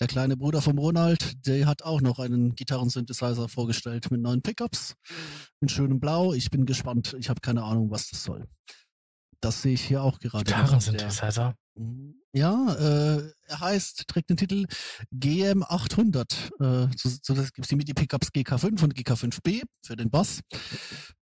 [0.00, 4.96] der kleine Bruder vom Ronald, der hat auch noch einen Gitarrensynthesizer vorgestellt mit neuen Pickups
[5.60, 6.32] in schönem Blau.
[6.32, 7.14] Ich bin gespannt.
[7.18, 8.48] Ich habe keine Ahnung, was das soll.
[9.40, 10.44] Das sehe ich hier auch gerade.
[10.44, 11.54] Gitarrensynthesizer.
[12.34, 14.66] Ja, äh, er heißt, trägt den Titel
[15.14, 16.52] GM800.
[16.60, 20.40] Äh, so, so das gibt's die MIDI-Pickups GK5 und GK5B für den Bass.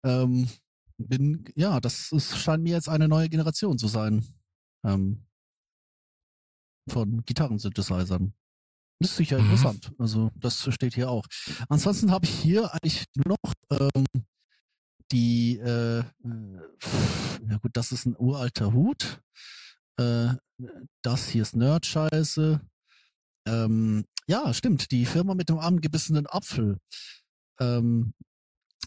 [0.03, 0.49] Ähm,
[0.97, 4.25] bin, ja, das ist, scheint mir jetzt eine neue Generation zu sein.
[4.83, 5.25] Ähm,
[6.89, 8.33] von Gitarrensynthesizern.
[8.99, 9.45] Das ist sicher Mhm.
[9.45, 9.91] interessant.
[9.97, 11.25] Also, das steht hier auch.
[11.69, 13.53] Ansonsten habe ich hier eigentlich nur noch
[13.95, 14.05] ähm,
[15.11, 16.03] die, äh, äh,
[17.49, 19.21] ja gut, das ist ein uralter Hut.
[19.97, 20.29] Äh,
[21.01, 22.61] das hier ist Nerd-Scheiße.
[23.47, 24.91] Ähm, ja, stimmt.
[24.91, 26.77] Die Firma mit dem angebissenen Apfel.
[27.59, 28.13] Ähm,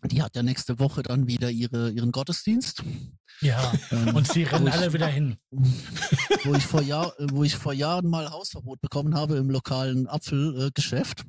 [0.05, 2.83] die hat ja nächste Woche dann wieder ihre, ihren Gottesdienst.
[3.41, 3.73] Ja.
[3.91, 5.37] Ähm, Und sie rennen wo ich- alle wieder hin.
[5.51, 10.75] wo ich vor Jahr, wo ich vor Jahren mal Hausverbot bekommen habe im lokalen Apfelgeschäft,
[10.75, 11.25] Geschäft,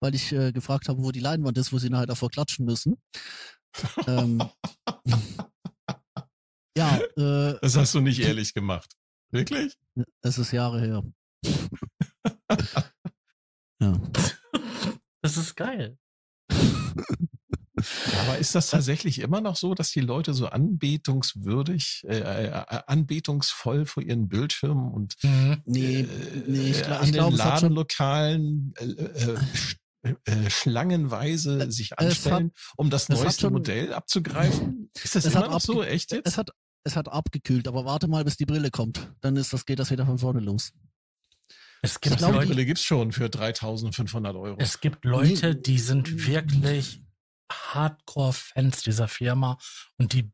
[0.00, 2.96] weil ich äh, gefragt habe, wo die Leinwand ist, wo sie nachher davor klatschen müssen.
[4.06, 4.42] ähm,
[6.76, 8.94] ja, äh, Das hast du nicht ehrlich gemacht.
[9.30, 9.76] Wirklich?
[10.22, 11.02] es ist Jahre her.
[13.80, 14.00] ja.
[15.22, 15.98] Das ist geil.
[18.22, 22.50] Aber ist das tatsächlich immer noch so, dass die Leute so anbetungswürdig, äh, äh,
[22.86, 25.62] anbetungsvoll vor ihren Bildschirmen und Mhm.
[25.66, 26.06] Nee, äh,
[26.46, 29.76] nee, ich, äh, gla- an ich den hat schon, Ladenlokalen äh, äh, sch-
[30.24, 34.90] äh, schlangenweise sich hat- anstellen, um das neueste schon- Modell abzugreifen?
[35.02, 35.82] Ist das immer noch so?
[35.82, 36.26] Echt jetzt?
[36.28, 36.50] es hat,
[36.84, 39.12] es hat abgekühlt, aber warte mal, bis die Brille kommt.
[39.20, 40.72] Dann ist das, geht das wieder von vorne los.
[41.82, 44.56] Es gibt Ich glaube, die Leute, Brille gibt's schon für 3.500 Euro.
[44.58, 45.60] es gibt Leute, Nee.
[45.62, 47.02] die sind wirklich
[47.52, 49.58] Hardcore-Fans dieser Firma
[49.98, 50.30] und die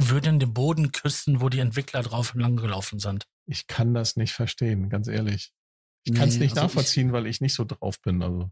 [0.00, 3.24] würden den Boden küssen, wo die Entwickler drauf lang gelaufen sind.
[3.46, 5.52] Ich kann das nicht verstehen, ganz ehrlich.
[6.04, 8.22] Ich kann es Nee, nicht also ich- nachvollziehen, weil ich nicht so drauf bin.
[8.22, 8.50] Also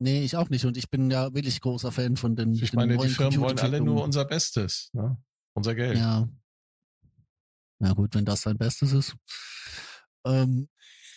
[0.00, 0.64] Nee, ich auch nicht.
[0.64, 2.52] Und ich bin ja wirklich großer Fan von den.
[2.54, 5.20] ich den meine, die Firmen wollen alle nur unser Bestes, ne?
[5.54, 5.98] unser Geld.
[5.98, 6.28] Ja.
[7.78, 9.16] Na gut, wenn das sein Bestes ist.
[10.26, 10.68] Ähm,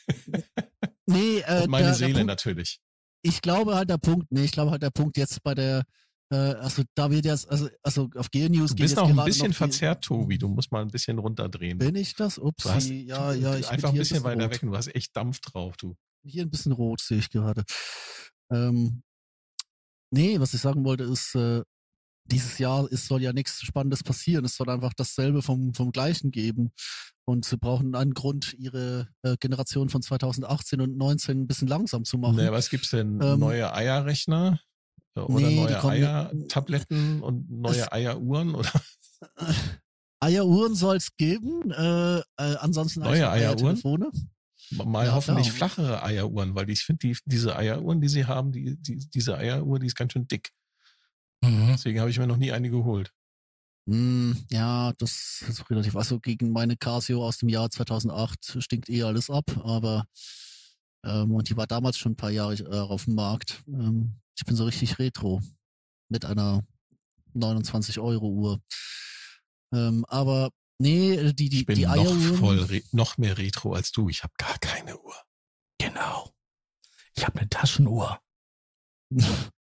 [1.05, 2.79] nee, äh, Und meine der, Seele der Punkt, natürlich.
[3.23, 5.83] ich glaube halt der Punkt, nee, ich glaube halt der Punkt jetzt bei der,
[6.31, 9.15] äh, also da wird jetzt, also, also auf G-News Du geht bist jetzt noch ein
[9.15, 10.37] gerade bisschen verzerrt, Tobi.
[10.37, 11.77] Du musst mal ein bisschen runterdrehen.
[11.77, 12.37] Bin ich das?
[12.37, 14.61] Ups, Du ja, ja, ich bin einfach ein hier bisschen weiter weg.
[14.61, 15.95] Du hast echt Dampf drauf, du.
[16.23, 17.63] Hier ein bisschen rot sehe ich gerade.
[18.51, 19.01] Ähm,
[20.11, 21.63] nee, was ich sagen wollte ist, äh,
[22.25, 24.45] dieses Jahr ist, soll ja nichts Spannendes passieren.
[24.45, 26.71] Es soll einfach dasselbe vom, vom Gleichen geben.
[27.25, 32.03] Und sie brauchen einen Grund, ihre äh, Generation von 2018 und 19 ein bisschen langsam
[32.03, 32.37] zu machen.
[32.37, 33.19] Nee, was gibt's denn?
[33.21, 34.59] Ähm, neue Eierrechner?
[35.15, 38.55] Oder nee, neue Eiertabletten und neue Eieruhren?
[38.55, 38.71] Oder
[40.21, 43.29] Eieruhren soll es geben, äh, äh, ansonsten Neue?
[43.29, 44.11] Eiertelefone.
[44.71, 45.69] mal Ja, hoffentlich klar.
[45.69, 49.79] flachere Eieruhren, weil ich finde, die, diese Eieruhren, die sie haben, die, die, diese Eieruhr,
[49.79, 50.51] die ist ganz schön dick.
[51.43, 51.69] Mhm.
[51.71, 53.13] Deswegen habe ich mir noch nie eine geholt.
[53.87, 55.95] Hm, ja, das ist relativ.
[55.95, 60.05] Also gegen meine Casio aus dem Jahr 2008 stinkt eh alles ab, aber
[61.03, 63.63] ähm, und die war damals schon ein paar Jahre äh, auf dem Markt.
[63.67, 65.41] Ähm, ich bin so richtig retro
[66.09, 66.63] mit einer
[67.33, 68.61] 29 Euro Uhr.
[69.73, 74.09] Ähm, aber nee, die die Ich bin die noch voll, noch mehr retro als du.
[74.09, 75.15] Ich habe gar keine Uhr.
[75.79, 76.31] Genau.
[77.15, 78.19] Ich habe eine Taschenuhr.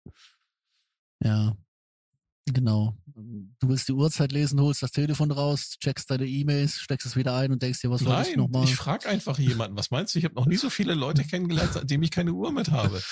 [1.22, 1.54] Ja,
[2.46, 2.96] genau.
[3.14, 7.34] Du willst die Uhrzeit lesen, holst das Telefon raus, checkst deine E-Mails, steckst es wieder
[7.36, 8.64] ein und denkst dir, was wollte ich Nein, nochmal?
[8.64, 9.76] ich frage einfach jemanden.
[9.76, 10.18] Was meinst du?
[10.18, 13.02] Ich habe noch nie so viele Leute kennengelernt, seitdem ich keine Uhr mit habe.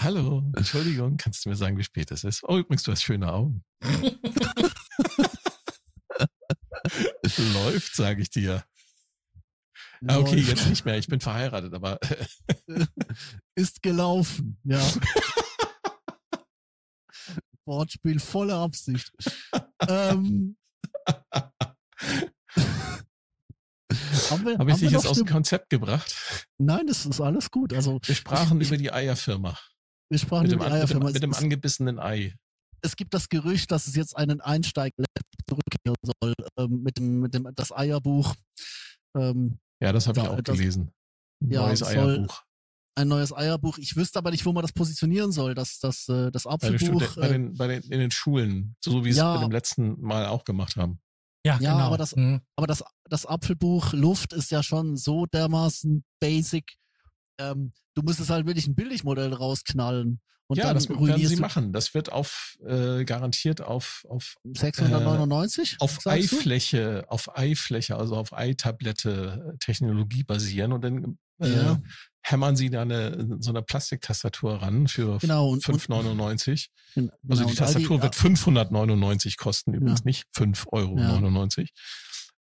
[0.00, 2.42] Hallo, Entschuldigung, kannst du mir sagen, wie spät es ist?
[2.44, 3.62] Oh, übrigens, du hast schöne Augen.
[7.54, 8.64] Läuft, sage ich dir.
[10.06, 10.98] Ah, okay, jetzt nicht mehr.
[10.98, 11.98] Ich bin verheiratet, aber
[13.54, 14.80] Ist gelaufen, ja.
[17.66, 19.12] Wortspiel voller Absicht.
[19.88, 20.56] ähm,
[24.30, 26.14] haben wir, habe ich dich jetzt aus dem Konzept gebracht?
[26.58, 27.72] Nein, das ist alles gut.
[27.72, 29.56] Also Wir sprachen Ich- über die Eierfirma.
[30.10, 31.10] wir sprachen Mit dem, über an- die mit dem, Eierfirma.
[31.12, 32.34] mit dem es, angebissenen Ei.
[32.82, 34.92] es gibt das Gerücht, dass es jetzt einen Einsteig
[35.48, 38.34] zurückkehren soll ähm, mit dem, mit dem das Eierbuch.
[39.16, 40.92] Ähm, Ja, das habe ich auch das- gelesen.
[41.42, 42.42] Ein Ja, Neues Eierbuch.
[42.96, 43.78] Ein neues Eierbuch.
[43.78, 45.54] Ich wüsste aber nicht, wo man das positionieren soll.
[45.54, 46.78] Das, das, äh, das Apfelbuch.
[47.02, 49.34] Studen- bei äh, den, bei den, in den Schulen, so wie Ja.
[49.34, 50.98] es bei dem letzten Mal auch gemacht haben.
[51.44, 51.84] Ja, Ja, genau.
[51.86, 52.40] aber das- Mhm.
[52.56, 56.72] aber das, das Apfelbuch Luft ist ja schon so dermaßen basic.
[57.38, 60.20] Ähm, du müsstest halt wirklich ein Billigmodell rausknallen.
[60.48, 61.72] Und ja, dann das werden sie machen.
[61.72, 65.76] Das wird auf äh, garantiert auf, auf, 699?
[65.80, 66.10] auf sagst du?
[66.36, 71.80] Eifläche, auf Eifläche, also auf Eitablette äh, Technologie basieren und dann äh, Ja.
[72.28, 76.68] Hämmern sie da eine, so eine Plastiktastatur ran für Genau, und- 5,99.
[76.94, 81.66] Gen- Also genau, die und Tastatur wird 599 kosten, übrigens nicht 5,99 Euro.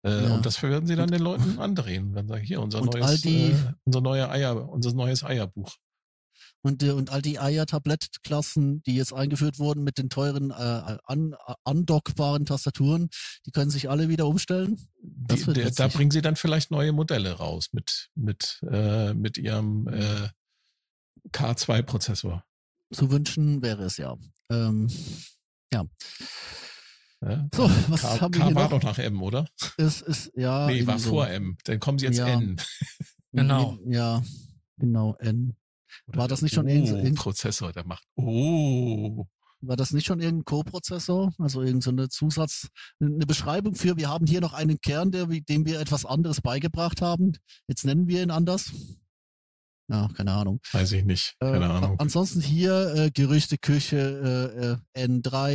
[0.03, 0.35] Äh, Ja.
[0.35, 2.13] Und das werden sie dann den Leuten andrehen.
[2.15, 5.73] Wenn sagen, hier, unser Und neues, die- äh, unser neuer Eier, unser neues Eierbuch.
[6.63, 11.35] Und, äh, und all die Eier-Tablettklassen, die jetzt eingeführt wurden mit den teuren äh, an,
[11.63, 13.09] andockbaren Tastaturen,
[13.45, 14.79] die können sich alle wieder umstellen.
[15.01, 19.37] Das Die, der, da bringen sie dann vielleicht neue Modelle raus mit, mit, äh, mit
[19.37, 20.29] ihrem äh,
[21.31, 22.43] K2-Prozessor.
[22.93, 24.17] Zu wünschen wäre es ja.
[24.51, 24.87] Ähm,
[25.73, 25.85] Ja?
[27.53, 28.71] so, was K, haben wir K hier war noch?
[28.71, 29.47] doch nach M, oder?
[29.77, 30.67] Es ist, ja.
[30.67, 31.09] nee, war so.
[31.11, 31.57] vor M.
[31.65, 32.27] Dann kommen sie jetzt Ja.
[32.27, 32.59] N.
[33.31, 33.77] Genau.
[33.85, 34.21] Ja,
[34.77, 35.55] genau, N.
[36.07, 39.25] Oder War das nicht schon irgend- irgend- Prozessor, der macht Oh.
[39.63, 41.33] War das nicht schon irgendein Co-Prozessor?
[41.37, 42.69] Also irgendeine Zusatz,
[42.99, 46.99] eine Beschreibung für, wir haben hier noch einen Kern, der, dem wir etwas anderes beigebracht
[47.01, 47.33] haben.
[47.67, 48.71] Jetzt nennen wir ihn anders.
[49.91, 50.61] Ja, keine Ahnung.
[50.71, 51.35] Weiß ich nicht.
[51.41, 51.99] Äh, Keine a- Ahnung.
[51.99, 55.51] Ansonsten hier äh, Gerüchteküche, äh, äh, N3,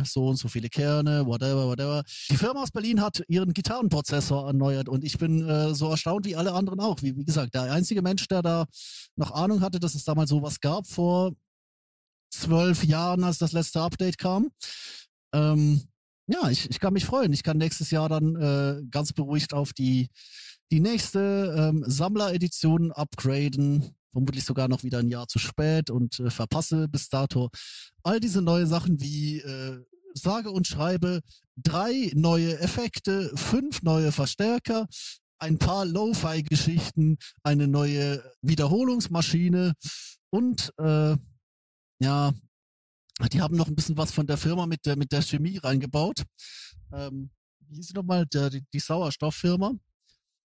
[0.00, 2.02] äh, so und so viele Kerne, whatever, whatever.
[2.30, 6.34] Die Firma aus Berlin hat ihren Gitarrenprozessor erneuert und ich bin äh, so erstaunt wie
[6.34, 7.00] alle anderen auch.
[7.02, 8.66] Wie, wie gesagt, der einzige Mensch, der da
[9.14, 11.32] noch Ahnung hatte, dass es damals sowas gab vor
[12.32, 14.48] zwölf Jahren, als das letzte Update kam.
[15.32, 15.80] Ähm,
[16.26, 17.32] ja, ich, ich kann mich freuen.
[17.32, 20.08] Ich kann nächstes Jahr dann äh, ganz beruhigt auf die,
[20.70, 23.94] die nächste ähm, Sammleredition upgraden.
[24.12, 27.48] Vermutlich sogar noch wieder ein Jahr zu spät und äh, verpasse bis dato
[28.02, 31.20] all diese neue Sachen wie äh, sage und schreibe
[31.56, 34.86] drei neue Effekte, fünf neue Verstärker,
[35.38, 39.74] ein paar Lo-Fi-Geschichten, eine neue Wiederholungsmaschine
[40.30, 41.16] und äh,
[42.02, 42.32] ja,
[43.32, 46.24] die haben noch ein bisschen was von der Firma mit der, mit der Chemie reingebaut.
[46.92, 48.26] Ähm, wie hieß sie nochmal?
[48.26, 49.74] Die, die Sauerstofffirma.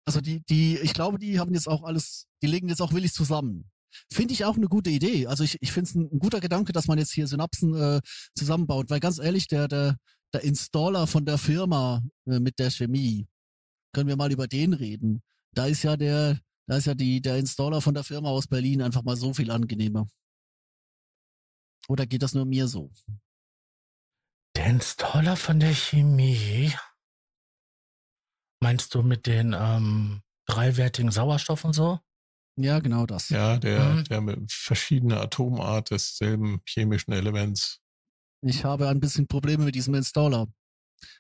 [0.06, 3.14] Also die, die, ich glaube, die haben jetzt auch alles, die legen jetzt auch willig
[3.14, 3.70] zusammen.
[4.12, 5.28] Finde ich auch eine gute Idee.
[5.28, 8.02] Also ich, ich finde es ein, ein guter Gedanke, dass man jetzt hier Synapsen äh,
[8.36, 9.96] zusammenbaut, weil ganz ehrlich, der, der,
[10.34, 13.28] der Installer von der Firma äh, mit der Chemie,
[13.94, 15.24] können wir mal über den reden.
[15.54, 18.82] Da ist ja der, da ist ja die, der Installer von der Firma aus Berlin
[18.82, 20.08] einfach mal so viel angenehmer.
[21.88, 22.92] Oder geht das nur mir so?
[24.56, 26.74] Der Installer von der Chemie.
[28.62, 32.00] Meinst du mit den ähm, dreiwertigen Sauerstoff und so?
[32.58, 33.30] Ja, genau das.
[33.30, 34.04] Ja, der, Mhm.
[34.06, 37.80] der mit verschiedener Atomart desselben chemischen Elements.
[38.42, 40.48] Ich habe ein bisschen Probleme mit diesem Installer.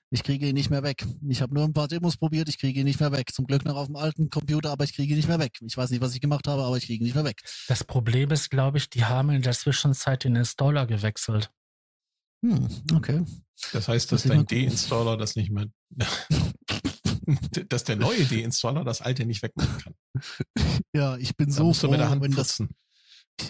[0.09, 1.05] Ich kriege ihn nicht mehr weg.
[1.27, 3.33] Ich habe nur ein paar Demos probiert, ich kriege ihn nicht mehr weg.
[3.33, 5.57] Zum Glück noch auf dem alten Computer, aber ich kriege ihn nicht mehr weg.
[5.61, 7.41] Ich weiß nicht, was ich gemacht habe, aber ich kriege ihn nicht mehr weg.
[7.67, 11.51] Das Problem ist, glaube ich, die haben in der Zwischenzeit den Installer gewechselt.
[12.45, 13.25] Hm, okay.
[13.73, 14.67] Das heißt, dass mal dein gucken.
[14.69, 15.65] Deinstaller das nicht mehr,
[17.69, 19.93] dass der neue Deinstaller das alte nicht wegmachen kann.
[20.95, 22.75] Ja, ich bin Da so froh, mit der Hand wenn das, putzen.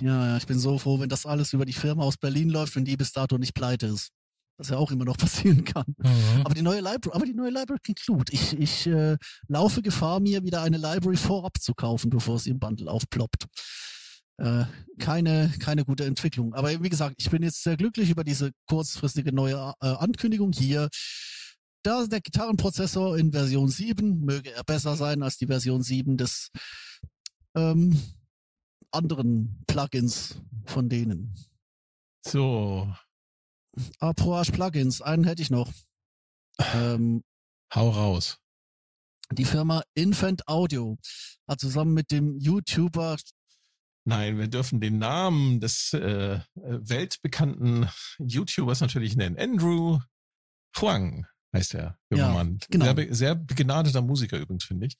[0.01, 2.75] ja, ja, ich bin so froh, wenn das alles über die Firma aus Berlin läuft,
[2.75, 4.09] wenn die bis dato nicht pleite ist.
[4.57, 5.85] Was ja auch immer noch passieren kann.
[5.97, 6.41] Mhm.
[6.43, 8.31] Aber die neue Library, aber die neue Library klingt gut.
[8.31, 9.17] Ich, ich äh,
[9.47, 13.45] laufe Gefahr, mir wieder eine Library vorab zu kaufen, bevor sie im Bundle aufploppt.
[14.37, 14.65] Äh,
[14.99, 16.53] keine, keine gute Entwicklung.
[16.53, 20.89] Aber wie gesagt, ich bin jetzt sehr glücklich über diese kurzfristige neue äh, Ankündigung hier.
[21.85, 26.17] Da ist der Gitarrenprozessor in Version 7, möge er besser sein als die Version 7
[26.17, 26.49] des
[27.55, 28.01] ähm,
[28.89, 31.35] anderen Plugins von denen.
[32.25, 32.91] So,
[33.99, 35.71] Approach Plugins, einen hätte ich noch.
[36.73, 37.23] Ähm,
[37.75, 38.39] hau raus.
[39.31, 40.97] Die Firma Infant Audio
[41.47, 43.17] hat zusammen mit dem YouTuber
[44.05, 49.37] Nein, wir dürfen den Namen des äh, weltbekannten YouTubers natürlich nennen.
[49.37, 49.99] Andrew
[50.77, 52.59] Huang heißt der junge Ja, Mann.
[52.69, 52.85] genau.
[52.95, 54.97] Sehr, sehr begnadeter Musiker übrigens, finde ich.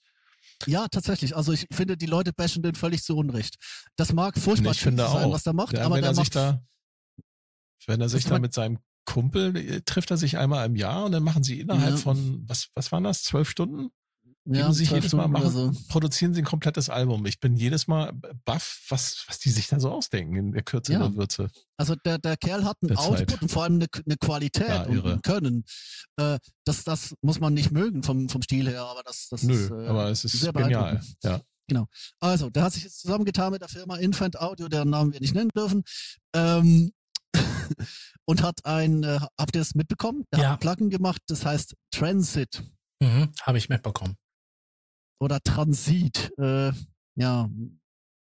[0.66, 1.36] Ja, tatsächlich.
[1.36, 3.56] Also ich finde, die Leute bashen den völlig zu Unrecht.
[3.96, 5.32] Das mag furchtbar ich finde cheesy sein, auch.
[5.32, 6.62] was der macht, Ja, aber wenn er sich macht, da,
[7.86, 11.04] wenn er sich Das da mit seinem Kumpel äh, trifft er sich einmal im Jahr
[11.04, 11.96] und dann machen sie innerhalb Ja.
[11.98, 13.90] von was was waren das zwölf Stunden?
[14.46, 15.72] Ja, Geben sich zwölf jedes Mal machen, so.
[15.88, 17.26] produzieren sie ein komplettes Album.
[17.26, 18.12] Ich bin jedes Mal
[18.44, 21.00] baff, was was die sich da so ausdenken in der Kürze Ja.
[21.00, 21.50] der Würze.
[21.76, 25.04] Also der, der Kerl hat einen Output und vor allem eine, eine Qualität Ja, und
[25.04, 25.64] ein Können.
[26.16, 29.54] Äh, das, das muss man nicht mögen vom, vom Stil her, aber das, das Nö,
[29.54, 30.70] ist äh, aber es ist sehr genial.
[30.92, 31.16] beeindruckend.
[31.24, 31.40] Ja.
[32.20, 35.34] Also, der hat sich jetzt zusammengetan mit der Firma Infant Audio, deren Namen wir nicht
[35.34, 35.82] nennen dürfen.
[36.32, 36.92] Ähm,
[38.24, 40.22] und hat ein, äh, habt ihr es mitbekommen?
[40.32, 40.48] Der Ja.
[40.50, 42.62] hat ein Plugin gemacht, das heißt Transit
[43.02, 44.16] Mhm, Habe ich mitbekommen.
[45.18, 46.32] Oder Transit.
[46.38, 46.72] Äh,
[47.16, 47.50] ja,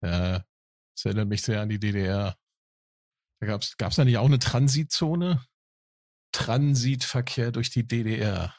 [0.02, 0.44] Ja,
[0.94, 2.36] das erinnert mich sehr an die DDR.
[3.40, 5.44] Da gab's gab's da nicht auch eine Transitzone?
[6.32, 8.54] Transitverkehr durch die DDR.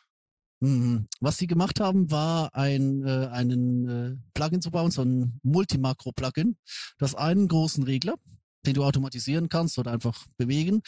[0.61, 1.07] Mhm.
[1.19, 6.57] Was sie gemacht haben, war ein, äh, einen äh, Plugin zu bauen, so ein Multimakro-Plugin.
[6.97, 8.15] Das einen großen Regler,
[8.65, 10.81] den du automatisieren kannst oder einfach bewegen.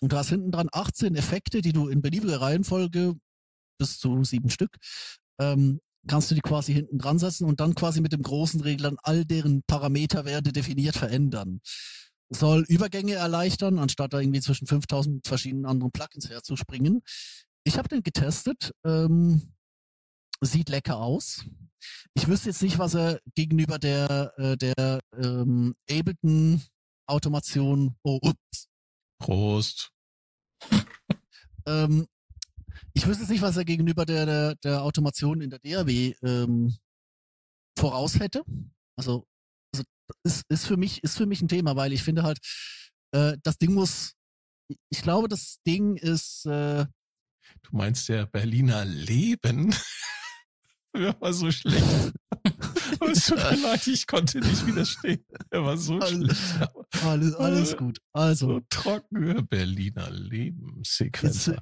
[0.00, 3.14] Und du hast hinten dran 18 Effekte, die du in beliebiger Reihenfolge
[3.78, 4.76] bis zu sieben Stück
[5.40, 8.94] ähm, kannst du die quasi hinten dran setzen und dann quasi mit dem großen Regler
[9.02, 11.60] all deren Parameterwerte definiert verändern.
[12.30, 17.02] Soll Übergänge erleichtern, anstatt da irgendwie zwischen 5000 verschiedenen anderen Plugins herzuspringen.
[17.64, 18.72] Ich habe den getestet.
[18.84, 19.54] Ähm,
[20.40, 21.44] sieht lecker aus.
[22.14, 26.62] Ich wüsste jetzt nicht, was er gegenüber der, äh, der ähm, Ableton
[27.06, 28.68] Automation, oh, ups,
[29.18, 29.90] Prost.
[31.66, 32.06] ähm,
[32.98, 36.76] ich wüsste jetzt nicht, was er gegenüber der, der, der Automation in der DAW ähm,
[37.78, 38.42] voraus hätte.
[38.98, 39.26] Also,
[39.72, 39.84] also
[40.24, 42.38] ist, ist, für mich, ist für mich ein Thema, weil ich finde halt,
[43.12, 44.14] äh, das Ding muss,
[44.90, 46.86] ich glaube, das Ding ist, äh,
[47.62, 49.74] Du meinst der Berliner Leben?
[50.94, 52.12] Der war so schlecht.
[53.00, 55.24] Aber es tut mir leid, ich konnte nicht widerstehen.
[55.50, 57.04] Er war so Alles- schlecht.
[57.04, 57.98] alles, alles gut.
[58.12, 59.46] Also, So trocken.
[59.48, 61.54] Berliner Jetzt, Lebenssequenzer.
[61.54, 61.60] äh,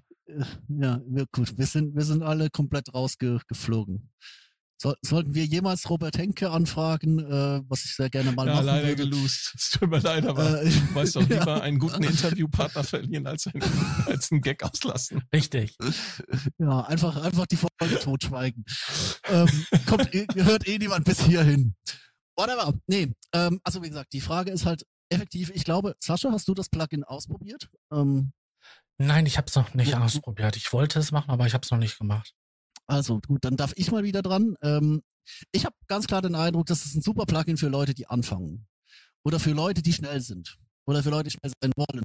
[0.68, 4.10] ja, wir, gut, wir sind, wir sind alle komplett rausgeflogen.
[4.78, 8.66] Soll, sollten wir jemals Robert Henke anfragen, äh, was ich sehr gerne mal Ja, machen
[8.66, 9.04] leider würde?
[9.08, 9.54] gelust.
[9.58, 11.38] Es tut mir leid, aber Äh, du weißt doch ja.
[11.38, 13.62] lieber einen guten Interviewpartner verlieren als einen,
[14.04, 15.22] als einen Gag auslassen.
[15.32, 15.74] Richtig.
[16.58, 18.64] Ja, einfach, einfach die Folge totschweigen.
[19.30, 19.48] ähm,
[19.86, 21.74] kommt, eh- hört eh niemand bis hierhin.
[22.36, 22.74] Whatever.
[22.86, 25.50] Nee, ähm, also wie gesagt, die Frage ist halt effektiv.
[25.54, 27.70] Ich glaube, Sascha, hast du das Plugin ausprobiert?
[27.90, 28.32] Ähm,
[28.98, 30.56] Nein, ich habe es noch nicht Ja, ausprobiert.
[30.56, 32.34] Ich wollte es machen, aber ich habe es noch nicht gemacht.
[32.86, 34.54] Also gut, dann darf ich mal wieder dran.
[34.62, 35.02] Ähm,
[35.52, 38.66] ich habe ganz klar den Eindruck, das ist ein super Plugin für Leute, die anfangen.
[39.24, 40.56] Oder für Leute, die schnell sind.
[40.86, 42.04] Oder für Leute, die schnell sein wollen.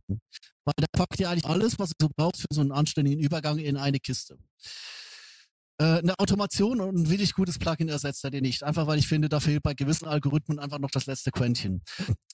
[0.66, 3.78] Weil der packt ja eigentlich alles, was du brauchst für so einen anständigen Übergang in
[3.78, 4.38] eine Kiste.
[5.82, 8.62] Äh, eine Automation und ein wirklich gutes Plugin ersetzt er dir nicht.
[8.62, 11.82] Einfach weil ich finde, da fehlt bei gewissen Algorithmen einfach noch das letzte Quäntchen.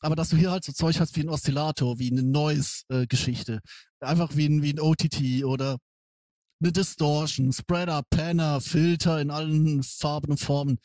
[0.01, 3.61] Aber dass du hier halt so Zeug hast wie ein Oszillator, wie eine Noise-Geschichte,
[4.01, 5.77] einfach wie ein, wie ein OTT oder
[6.59, 10.77] eine Distortion, Spreader, Panner, Filter in allen Farben und Formen.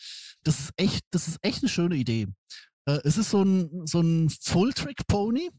[0.45, 2.29] Das ist echt, das ist echt eine schöne Idee.
[2.85, 5.51] Äh, es ist so ein, so ein Full-Trick-Pony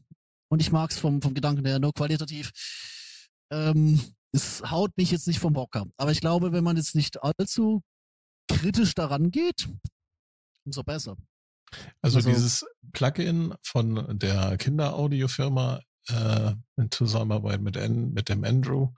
[0.48, 2.50] und ich mag es vom, vom Gedanken her nur qualitativ.
[3.50, 4.00] Ähm,
[4.34, 5.86] es haut mich jetzt nicht vom Hocker.
[5.96, 7.82] Aber ich glaube, wenn man jetzt nicht allzu
[8.48, 9.68] kritisch daran geht,
[10.64, 11.16] umso besser.
[12.02, 18.92] Also, Also- dieses Plugin von der Kinderaudiofirma äh, in Zusammenarbeit mit, N, mit dem Andrew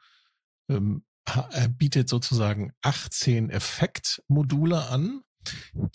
[0.68, 1.04] ähm,
[1.50, 5.22] er bietet sozusagen 18 Effektmodule an,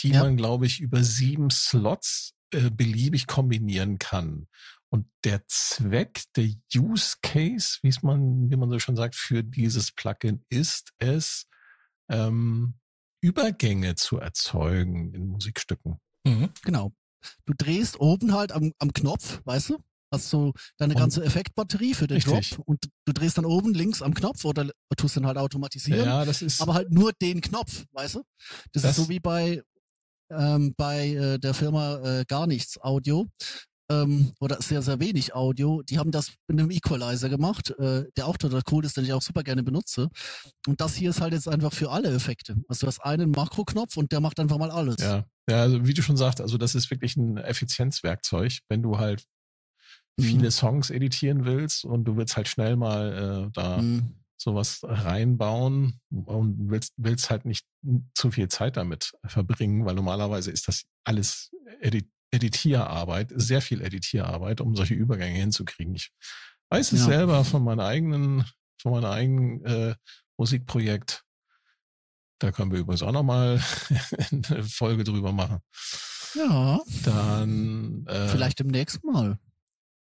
[0.01, 0.23] die Ja.
[0.23, 4.47] man, glaube ich, über sieben Slots äh, beliebig kombinieren kann.
[4.93, 9.41] Und der Zweck, der Use Case, wie es man, wie man so schon sagt, für
[9.43, 11.45] dieses Plugin ist es,
[12.09, 12.75] ähm,
[13.23, 15.99] Übergänge zu erzeugen in Musikstücken.
[16.25, 16.49] Mhm.
[16.63, 16.91] Genau.
[17.45, 19.77] Du drehst oben halt am, am Knopf, weißt du?
[20.13, 22.49] Hast so deine Und- ganze Effektbatterie für den Richtig.
[22.49, 26.03] Drop und du drehst dann oben links am Knopf oder tust dann halt automatisieren.
[26.05, 26.59] Ja, das ist.
[26.61, 28.23] aber halt nur den Knopf, weißt du?
[28.73, 29.61] Das, Das- ist so wie bei,
[30.29, 33.29] ähm, bei äh, der Firma äh, Gar nichts Audio
[33.91, 35.81] ähm, oder sehr, sehr wenig Audio.
[35.83, 39.13] Die haben das mit einem Equalizer gemacht, äh, der auch total cool ist, den ich
[39.13, 40.09] auch super gerne benutze.
[40.67, 42.55] Und das hier ist halt jetzt einfach für alle Effekte.
[42.67, 44.97] Also du hast einen Makroknopf und der macht einfach mal alles.
[44.99, 48.97] Ja, ja, also wie du schon sagst, also das ist wirklich ein Effizienzwerkzeug, wenn du
[48.97, 49.23] halt
[50.17, 50.23] Mhm.
[50.23, 54.15] viele Songs editieren willst und du willst halt schnell mal äh, da Mhm.
[54.37, 57.65] sowas reinbauen und willst, willst halt nicht
[58.13, 64.61] zu viel Zeit damit verbringen, weil normalerweise ist das alles edit Editierarbeit, sehr viel Editierarbeit,
[64.61, 65.95] um solche Übergänge hinzukriegen.
[65.95, 66.11] Ich
[66.69, 67.05] weiß es Ja.
[67.07, 68.45] selber von meiner eigenen,
[68.81, 69.95] von meiner eigenen äh,
[70.37, 71.23] Musikprojekt.
[72.39, 73.61] Da können wir übrigens auch nochmal
[74.31, 75.59] eine Folge drüber machen.
[76.33, 79.37] Ja, Dann äh, vielleicht demnächst mal.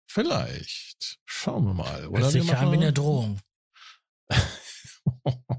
[0.06, 1.18] Vielleicht.
[1.24, 2.06] Schauen wir mal.
[2.06, 3.40] Oder Oder wir sicher haben wir eine machen, Drohung.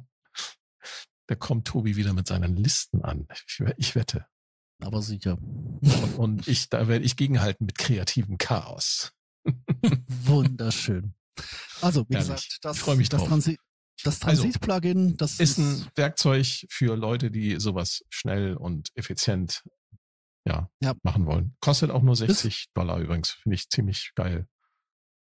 [1.28, 3.28] da kommt Tobi wieder mit seinen Listen an.
[3.48, 4.26] Ich, ich wette.
[4.84, 5.38] Aber sicher.
[5.42, 9.12] Und, und ich, da werde ich gegenhalten mit kreativem Chaos.
[10.08, 11.14] Wunderschön.
[11.82, 12.30] Also, wie Herrlich.
[12.30, 13.30] gesagt, das, Ich freu mich das, drauf.
[13.30, 13.58] Transi
[14.04, 19.64] das Also, Transit-Plugin, das Ist ein Werkzeug für Leute, die sowas schnell und effizient
[20.46, 20.94] ja, Ja.
[21.04, 21.56] machen wollen.
[21.62, 23.30] Kostet auch nur 60 Dollar übrigens.
[23.30, 24.48] Finde ich ziemlich geil.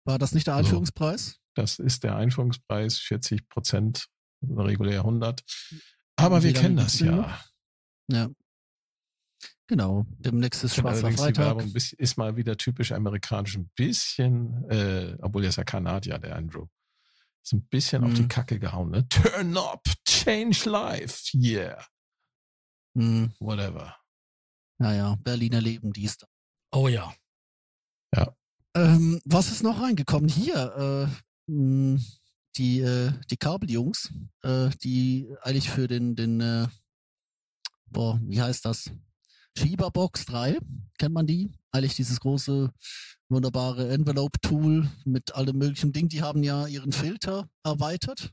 [0.06, 1.40] war das nicht der Also, Einführungspreis?
[1.56, 4.08] Das ist der Einführungspreis, 40 Prozent,
[4.42, 5.44] regulär 100.
[6.16, 7.12] Aber wir Wie kennen das ja.
[7.12, 7.44] noch?
[8.10, 8.30] Ja.
[9.68, 10.06] Genau.
[10.20, 11.46] Demnächst ist finde Schwarzer allerdings die Freitag.
[11.58, 16.20] Werbung bis- ist mal wieder typisch amerikanisch, ein bisschen, äh, obwohl er ist ja Kanadier,
[16.20, 16.68] der Andrew.
[17.44, 18.28] Ist ein bisschen auf die Mhm.
[18.28, 19.08] Kacke gehauen, ne?
[19.10, 21.84] Turn up, change life, yeah,
[22.96, 23.96] Hm, whatever.
[24.80, 26.28] naja, Berliner Leben, dies da.
[26.72, 27.14] Oh ja.
[28.76, 30.28] Ähm, was ist noch reingekommen?
[30.28, 31.08] Hier,
[31.48, 32.02] äh, mh,
[32.58, 34.12] die, äh, die Kabeljungs,
[34.42, 36.68] äh, die eigentlich für den, den, äh,
[37.86, 38.90] boah, wie heißt das?
[39.58, 40.58] Schieberbox 3,
[40.98, 41.54] kennt man die?
[41.72, 42.72] Eigentlich dieses große,
[43.30, 46.10] wunderbare Envelope-Tool mit allem möglichen Ding.
[46.10, 48.32] Die haben ja ihren Filter erweitert.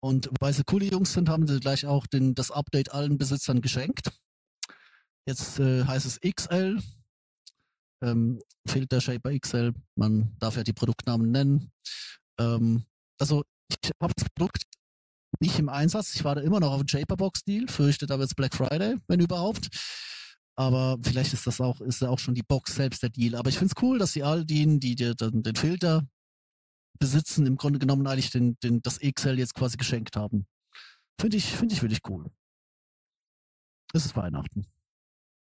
[0.00, 3.60] Und weil sie coole Jungs sind, haben sie gleich auch den, das Update allen Besitzern
[3.60, 4.10] geschenkt.
[5.26, 6.80] Jetzt äh, heißt es XL,
[8.02, 11.70] ähm, Filter Shaper XL, man darf ja die Produktnamen nennen.
[12.38, 12.84] Ähm,
[13.18, 14.62] also ich habe das Produkt
[15.38, 16.14] nicht im Einsatz.
[16.14, 19.68] Ich warte immer noch auf einen Shaperbox-Deal, fürchte, da wird's Black Friday, wenn überhaupt.
[20.56, 23.34] Aber vielleicht ist das auch, ist ja auch schon die Box selbst der Deal.
[23.34, 26.06] Aber ich find's cool, dass sie all denen, die dir dann den Filter
[26.98, 30.46] besitzen, im Grunde genommen eigentlich den, den, das XL jetzt quasi geschenkt haben.
[31.18, 32.30] Finde ich, finde ich wirklich cool.
[33.92, 34.66] Es ist Weihnachten.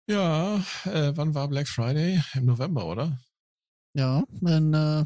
[0.07, 2.21] Ja, äh, wann war Black Friday?
[2.33, 3.19] Im November, oder?
[3.93, 5.05] Ja, dann, äh,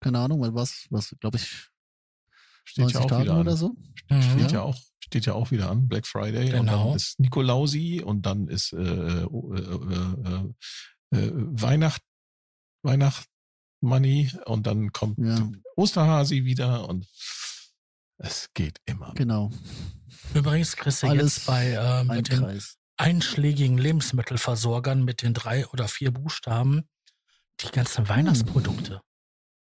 [0.00, 1.68] keine Ahnung, was, was, glaube ich,
[2.64, 3.40] Steht 90 ja auch Tagen wieder an.
[3.40, 3.76] oder so.
[4.20, 4.76] Steht ja auch,
[5.08, 6.52] steht ja auch wieder an, Black Friday.
[6.54, 6.88] Und Genau.
[6.88, 12.02] dann ist Nikolausi und dann ist äh, oh, äh, äh, äh, Weihnacht,
[12.82, 13.26] Weihnacht
[13.80, 17.06] Money und dann kommt Ja, Osterhasi wieder und
[18.18, 19.12] es geht immer.
[19.14, 19.50] genau.
[20.34, 22.76] Übrigens kriegst du Alles jetzt bei äh, mit den Kreis.
[22.96, 26.88] einschlägigen Lebensmittelversorgern mit den drei oder vier Buchstaben
[27.60, 29.00] die ganzen Weihnachtsprodukte.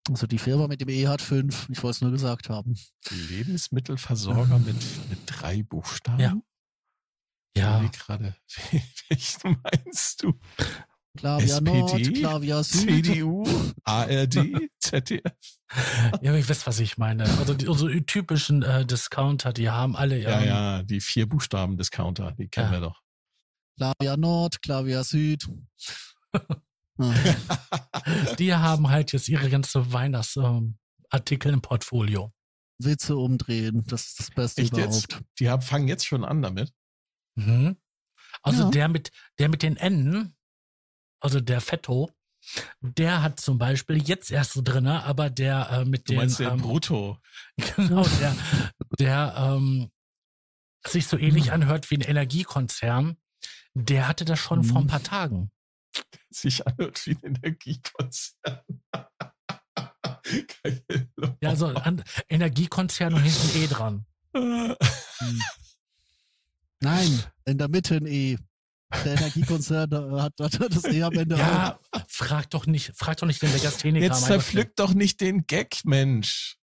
[0.10, 1.68] Also die Firma mit dem E hat fünf.
[1.70, 2.76] Ich wollte es nur gesagt haben.
[3.10, 4.76] Lebensmittelversorger mit,
[5.10, 6.20] mit drei Buchstaben.
[6.20, 6.36] Ja.
[7.56, 8.36] Ja, Wie gerade,
[9.10, 10.39] welchen meinst du?
[11.18, 13.06] Klavier SPD, Nord, Klavier Süd.
[13.06, 13.43] CDU,
[13.84, 15.22] ARD, ZDF?
[16.22, 17.26] ja, ich wisst, was ich meine.
[17.26, 21.76] Also die, unsere typischen äh, Discounter, die haben alle Ja, ähm, ja, die vier Buchstaben
[21.78, 22.80] Discounter, die kennen Ja.
[22.80, 23.02] wir doch.
[23.78, 25.49] Klavier Nord, Klavier Süd.
[28.39, 30.76] Die haben halt jetzt ihre ganze Weihnachtsartikel
[31.10, 32.32] Artikel im Portfolio.
[32.80, 34.94] Witze umdrehen, das ist das Beste Echt überhaupt.
[34.96, 35.20] jetzt?
[35.39, 36.74] Die haben, fangen jetzt schon an damit.
[37.36, 37.78] Mhm.
[38.42, 38.70] Also Ja.
[38.72, 40.36] der mit der mit den Enden,
[41.20, 42.10] also der Fetto,
[42.82, 46.39] der hat zum Beispiel jetzt erst so drinne, aber der äh, mit Du den meinst
[46.39, 47.18] den ähm, Brutto.
[47.76, 48.36] genau der
[49.00, 49.92] der ähm,
[50.88, 53.18] sich so ähnlich anhört wie ein Energiekonzern,
[53.76, 54.88] der hatte das schon vor ein Mhm.
[54.88, 55.52] paar Tagen.
[56.30, 58.62] Sich anhört wie ein Energiekonzern.
[60.64, 61.10] Geil.
[61.42, 64.06] Ja, also an, Energiekonzern und hinten eh dran.
[65.22, 65.39] Hm.
[66.80, 68.38] Nein, in der Mitte ein E.
[69.06, 71.39] Der Energiekonzern hat, hat das E am Ende auch.
[71.39, 74.04] Ja, frag doch nicht, frag doch nicht den Legastheniker.
[74.04, 74.28] Jetzt mein Gott.
[74.42, 76.58] zerpflück doch nicht den Gag, Mensch.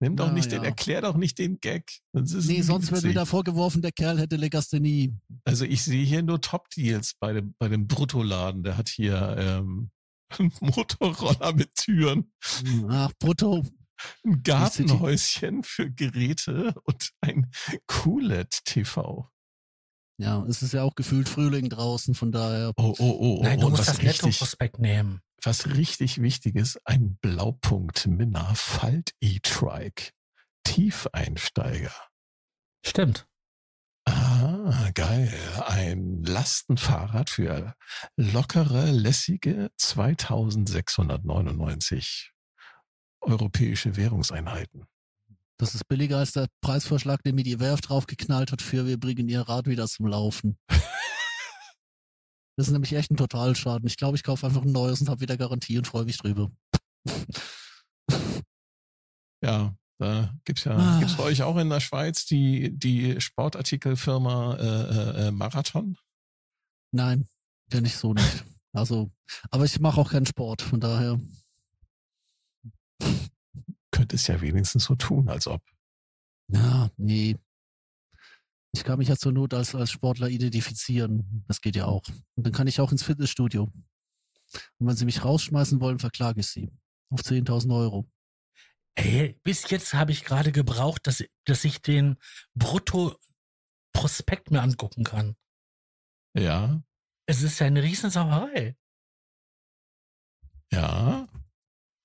[0.00, 0.68] Nimm doch Na nicht den, ja.
[0.68, 1.90] erklär doch nicht den Gag.
[2.12, 5.16] Nee, sonst wird wieder vorgeworfen, der Kerl hätte Legasthenie.
[5.44, 8.62] Also ich sehe hier nur Top-Deals bei dem, bei dem Bruttoladen.
[8.62, 9.90] Der hat hier ähm,
[10.38, 12.32] einen Motorroller mit Türen,
[12.88, 13.64] Ach, brutto.
[14.24, 17.50] ein Gartenhäuschen für Geräte und ein
[17.88, 19.28] QLED-TV.
[20.20, 22.72] Ja, es ist ja auch gefühlt Frühling draußen, von daher.
[22.76, 23.38] Oh, oh, oh.
[23.38, 23.42] oh.
[23.42, 25.22] Nein, du und musst was das Netto-Prospekt nehmen.
[25.42, 30.10] Was richtig wichtig ist, ein Blaupunkt Minna Falt E-Trike.
[30.64, 31.94] Tiefeinsteiger.
[32.84, 33.26] Stimmt.
[34.04, 35.32] Ah, geil.
[35.66, 37.74] Ein Lastenfahrrad für
[38.16, 42.32] lockere, lässige 2699
[43.20, 44.86] europäische Währungseinheiten.
[45.58, 49.28] Das ist billiger als der Preisvorschlag, den mir die Werft draufgeknallt hat für wir bringen
[49.28, 50.56] ihr Rad wieder zum Laufen.
[52.58, 53.86] Das ist nämlich echt ein Totalschaden.
[53.86, 56.50] Ich glaube, ich kaufe einfach ein neues und habe wieder Garantie und freue mich drüber.
[59.40, 60.98] Ja, da gibt's ja, Ah.
[60.98, 65.96] gibt's bei euch auch in der Schweiz die, die Sportartikelfirma äh, äh, äh, Marathon?
[66.92, 67.28] Nein,
[67.70, 68.44] kenne ich so nicht.
[68.72, 69.12] Also,
[69.52, 71.20] aber ich mache auch keinen Sport, von daher.
[73.92, 75.62] Könnte es ja wenigstens so tun, als ob.
[76.48, 77.36] Ja, nee.
[78.72, 81.44] Ich kann mich ja zur Not als, als Sportler identifizieren.
[81.48, 82.02] Das geht ja auch.
[82.36, 83.62] Und dann kann ich auch ins Fitnessstudio.
[83.64, 86.70] Und wenn sie mich rausschmeißen wollen, verklage ich sie.
[87.10, 88.08] Auf 10.000 Euro.
[88.94, 92.16] Ey, bis jetzt habe ich gerade gebraucht, dass, dass ich den
[92.54, 95.36] Brutto-Prospekt mir angucken kann.
[96.34, 96.82] Ja,
[97.26, 98.76] Es ist ja eine Riesensauerei.
[100.72, 101.26] ja.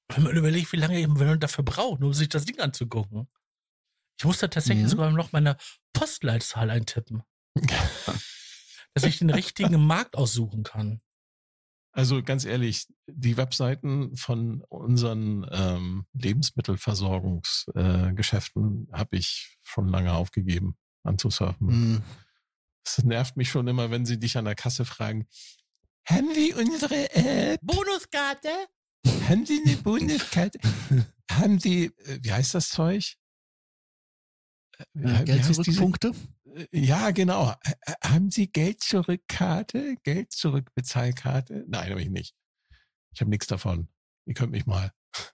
[0.09, 3.27] Wenn man überlegt, wie lange eben man dafür braucht, um sich das Ding anzugucken.
[4.23, 4.89] Ich musste tatsächlich Mhm.
[4.89, 5.57] sogar noch meine
[5.91, 7.23] Postleitzahl eintippen,
[8.93, 11.01] dass ich den richtigen Markt aussuchen kann.
[11.91, 20.77] Also ganz ehrlich, die Webseiten von unseren ähm, Lebensmittelversorgungsgeschäften äh, habe ich schon lange aufgegeben
[21.03, 21.67] anzusurfen.
[21.67, 22.01] Hm.
[22.85, 25.27] Es nervt mich schon immer, wenn sie dich an der Kasse fragen,
[26.05, 27.59] haben Sie unsere App?
[27.61, 28.47] Bonuskarte?
[29.27, 30.59] Haben Sie eine Bundeskarte?
[31.29, 33.17] haben Sie, äh, wie heißt das Zeug?
[34.95, 36.11] Äh, Geld heißt zurück, diese- Punkte.
[36.55, 37.53] Äh, Ja, genau.
[38.03, 39.95] Haben Sie Geld zurückkarte?
[40.03, 41.65] Geld zurück Bezahlkarte?
[41.67, 42.35] Nein, habe ich nicht.
[43.13, 43.87] Ich habe nichts davon.
[44.25, 44.91] Ihr könnt mich mal.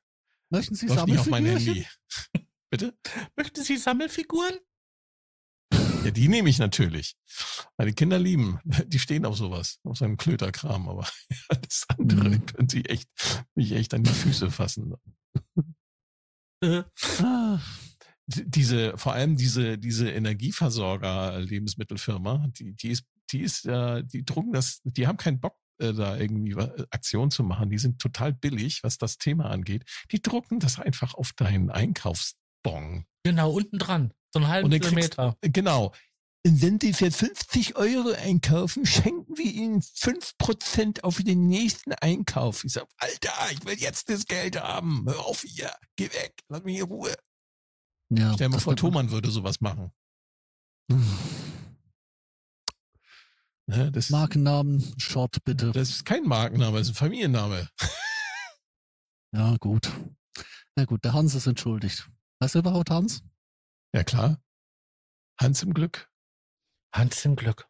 [0.50, 0.88] Möchten Sie?
[0.90, 1.86] Handy.
[2.72, 2.98] Bitte?
[3.36, 4.56] Möchten Sie Sammelfiguren?
[6.06, 7.16] Ja, die nehme ich natürlich.
[7.78, 8.60] Meine Kinder lieben.
[8.88, 11.06] Die stehen auf sowas, auf so einen Klöterkram, aber
[11.62, 12.46] das andere Mhm.
[12.46, 13.10] können sie echt,
[13.54, 14.94] mich echt an die Füße fassen.
[16.64, 16.84] Äh,
[17.22, 17.60] Ah,
[18.32, 24.82] Diese, vor allem diese, diese Energieversorger-Lebensmittelfirma, die, die ist, die ist, äh, die drucken das,
[24.84, 27.70] die haben keinen Bock, äh, da irgendwie wa- Aktion zu machen.
[27.70, 29.84] Die sind total billig, was das Thema angeht.
[30.12, 33.06] Die drucken das einfach auf deinen Einkaufsbon.
[33.24, 34.14] genau, unten dran.
[34.32, 35.38] So einen halben kriegst- Kilometer.
[35.42, 35.94] Genau.
[36.46, 42.64] Und wenn Sie für 50 Euro einkaufen, schenken wir Ihnen 5% auf den nächsten Einkauf.
[42.64, 45.04] Ich sag, Alter, ich will jetzt das Geld haben.
[45.06, 45.72] Hör auf hier.
[45.98, 46.34] Geh weg.
[46.48, 47.14] Lass mich in Ruhe.
[48.10, 49.92] Ja, Stell dir mal vor, Thomann würde sowas machen.
[53.68, 53.92] Ne?
[53.92, 55.72] Das, Markennamen, Short bitte.
[55.72, 57.70] das ist kein Markenname, das ist ein Familienname.
[59.32, 59.92] Ja, gut.
[60.76, 62.10] Na gut, der Hans ist entschuldigt.
[62.40, 63.22] Weißt du überhaupt Hans?
[63.94, 64.42] Ja, klar.
[65.40, 66.10] Hans im Glück.
[66.96, 67.68] Hans im Glück.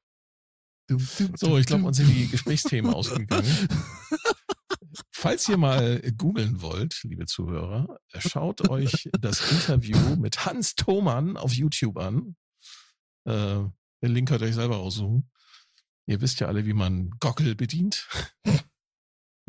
[1.35, 3.45] So, ich glaube, uns sind die Gesprächsthemen ausgegangen.
[5.21, 11.51] Falls ihr mal googeln wollt, liebe Zuhörer, schaut euch das Interview mit Hans Thomann auf
[11.51, 12.37] YouTube an.
[13.25, 13.65] Äh,
[14.01, 15.29] den Link könnt ihr euch selber aussuchen.
[16.05, 18.07] Ihr wisst ja alle, wie man Gockel bedient.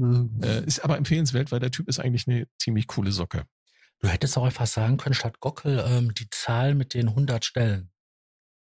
[0.00, 3.46] Äh, ist aber empfehlenswert, weil der Typ ist eigentlich eine ziemlich coole Socke.
[4.00, 7.92] Du hättest auch einfach sagen können, statt Gockel ähm, die Zahl mit den 100 Stellen.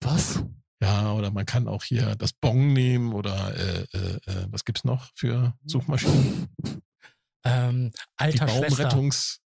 [0.02, 0.44] Was?
[0.80, 4.84] Ja, oder man kann auch hier das Bong nehmen oder äh, äh, äh, was gibt's
[4.84, 6.50] noch für Suchmaschinen?
[7.44, 8.70] Ähm, Die alter Schwester.
[8.70, 9.40] Baumrettungs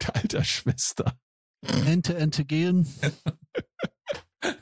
[0.12, 1.18] alter Schwester.
[1.86, 2.86] Ente, Ente gehen.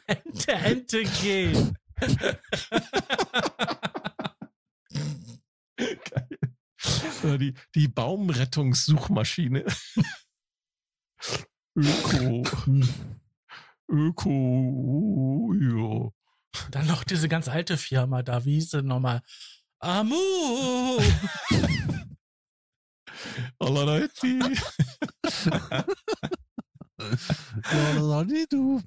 [0.06, 1.76] Ente, Ente gehen.
[5.76, 6.38] Geil.
[7.24, 9.64] Oder die, die Baumrettungssuchmaschine.
[11.76, 12.44] Öko.
[12.64, 12.88] Hm.
[13.88, 15.54] Öko.
[15.54, 16.10] Ja.
[16.70, 19.22] Dann noch diese ganz alte Firma da, wie hieß sie nochmal?
[19.78, 20.98] Amu!
[28.22, 28.80] Hat die du.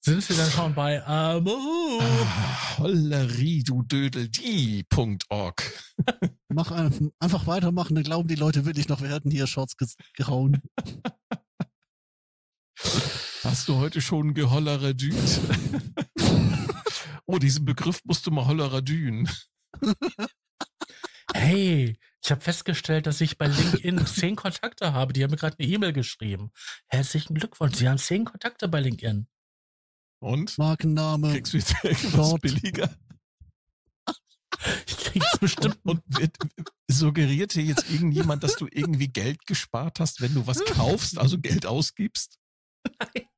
[0.00, 1.98] Sind sie dann schon bei Amu?
[1.98, 5.82] Ah, Hollerie, du Dödel, die.org.
[6.48, 9.88] Mach ein, einfach weitermachen, dann glauben die Leute wirklich noch, wir hätten hier Shots ge
[10.14, 10.60] gehauen.
[13.44, 15.40] Hast du heute schon gehollere düt?
[17.26, 19.30] oh, diesen Begriff musst du mal hollere dünen.
[21.32, 25.12] Hey, ich habe festgestellt, dass ich bei LinkedIn zehn Kontakte habe.
[25.12, 26.52] Die haben mir gerade eine E-Mail geschrieben.
[26.88, 29.26] Herzlichen Glückwunsch, Sie haben zehn Kontakte bei LinkedIn.
[30.20, 30.56] Und?
[30.56, 31.32] Markenname.
[31.32, 32.90] Kriegst du jetzt irgendwas billiger?
[34.86, 35.78] Ich krieg's bestimmt.
[35.82, 36.38] Und wird,
[36.88, 41.38] suggeriert dir jetzt irgendjemand, dass du irgendwie Geld gespart hast, wenn du was kaufst, also
[41.38, 42.38] Geld ausgibst?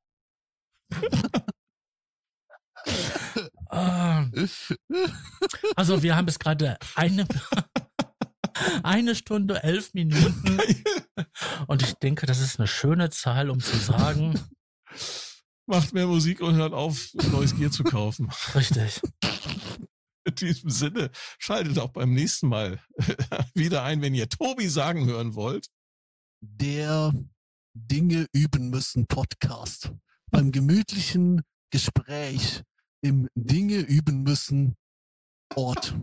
[3.69, 4.25] Ah.
[5.75, 7.27] Also wir haben bis gerade eine,
[8.83, 10.59] eine Stunde, elf Minuten.
[11.67, 14.39] Und ich denke, das ist eine schöne Zahl, um zu sagen,
[15.69, 18.29] Macht mehr Musik und hört auf, neues Gear zu kaufen.
[18.55, 19.01] richtig.
[20.23, 22.81] In diesem Sinne, schaltet auch beim nächsten Mal
[23.53, 25.67] wieder ein, wenn ihr Tobi sagen hören wollt.
[26.41, 27.13] Der
[27.73, 29.91] Dinge üben müssen Podcast.
[30.31, 32.63] Beim gemütlichen Gespräch
[33.01, 34.75] im Dinge üben müssen
[35.55, 35.95] Ort.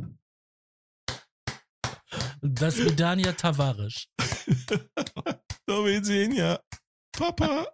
[2.47, 4.07] Das Vidania Tavares.
[5.67, 6.61] so, wir sehen ja.
[7.17, 7.67] Papa.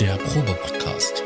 [0.00, 1.22] Der Probe-Podcast.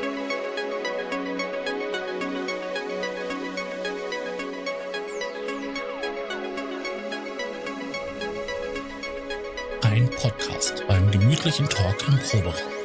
[9.80, 12.81] Ein Podcast beim gemütlichen Talk im Proberaum.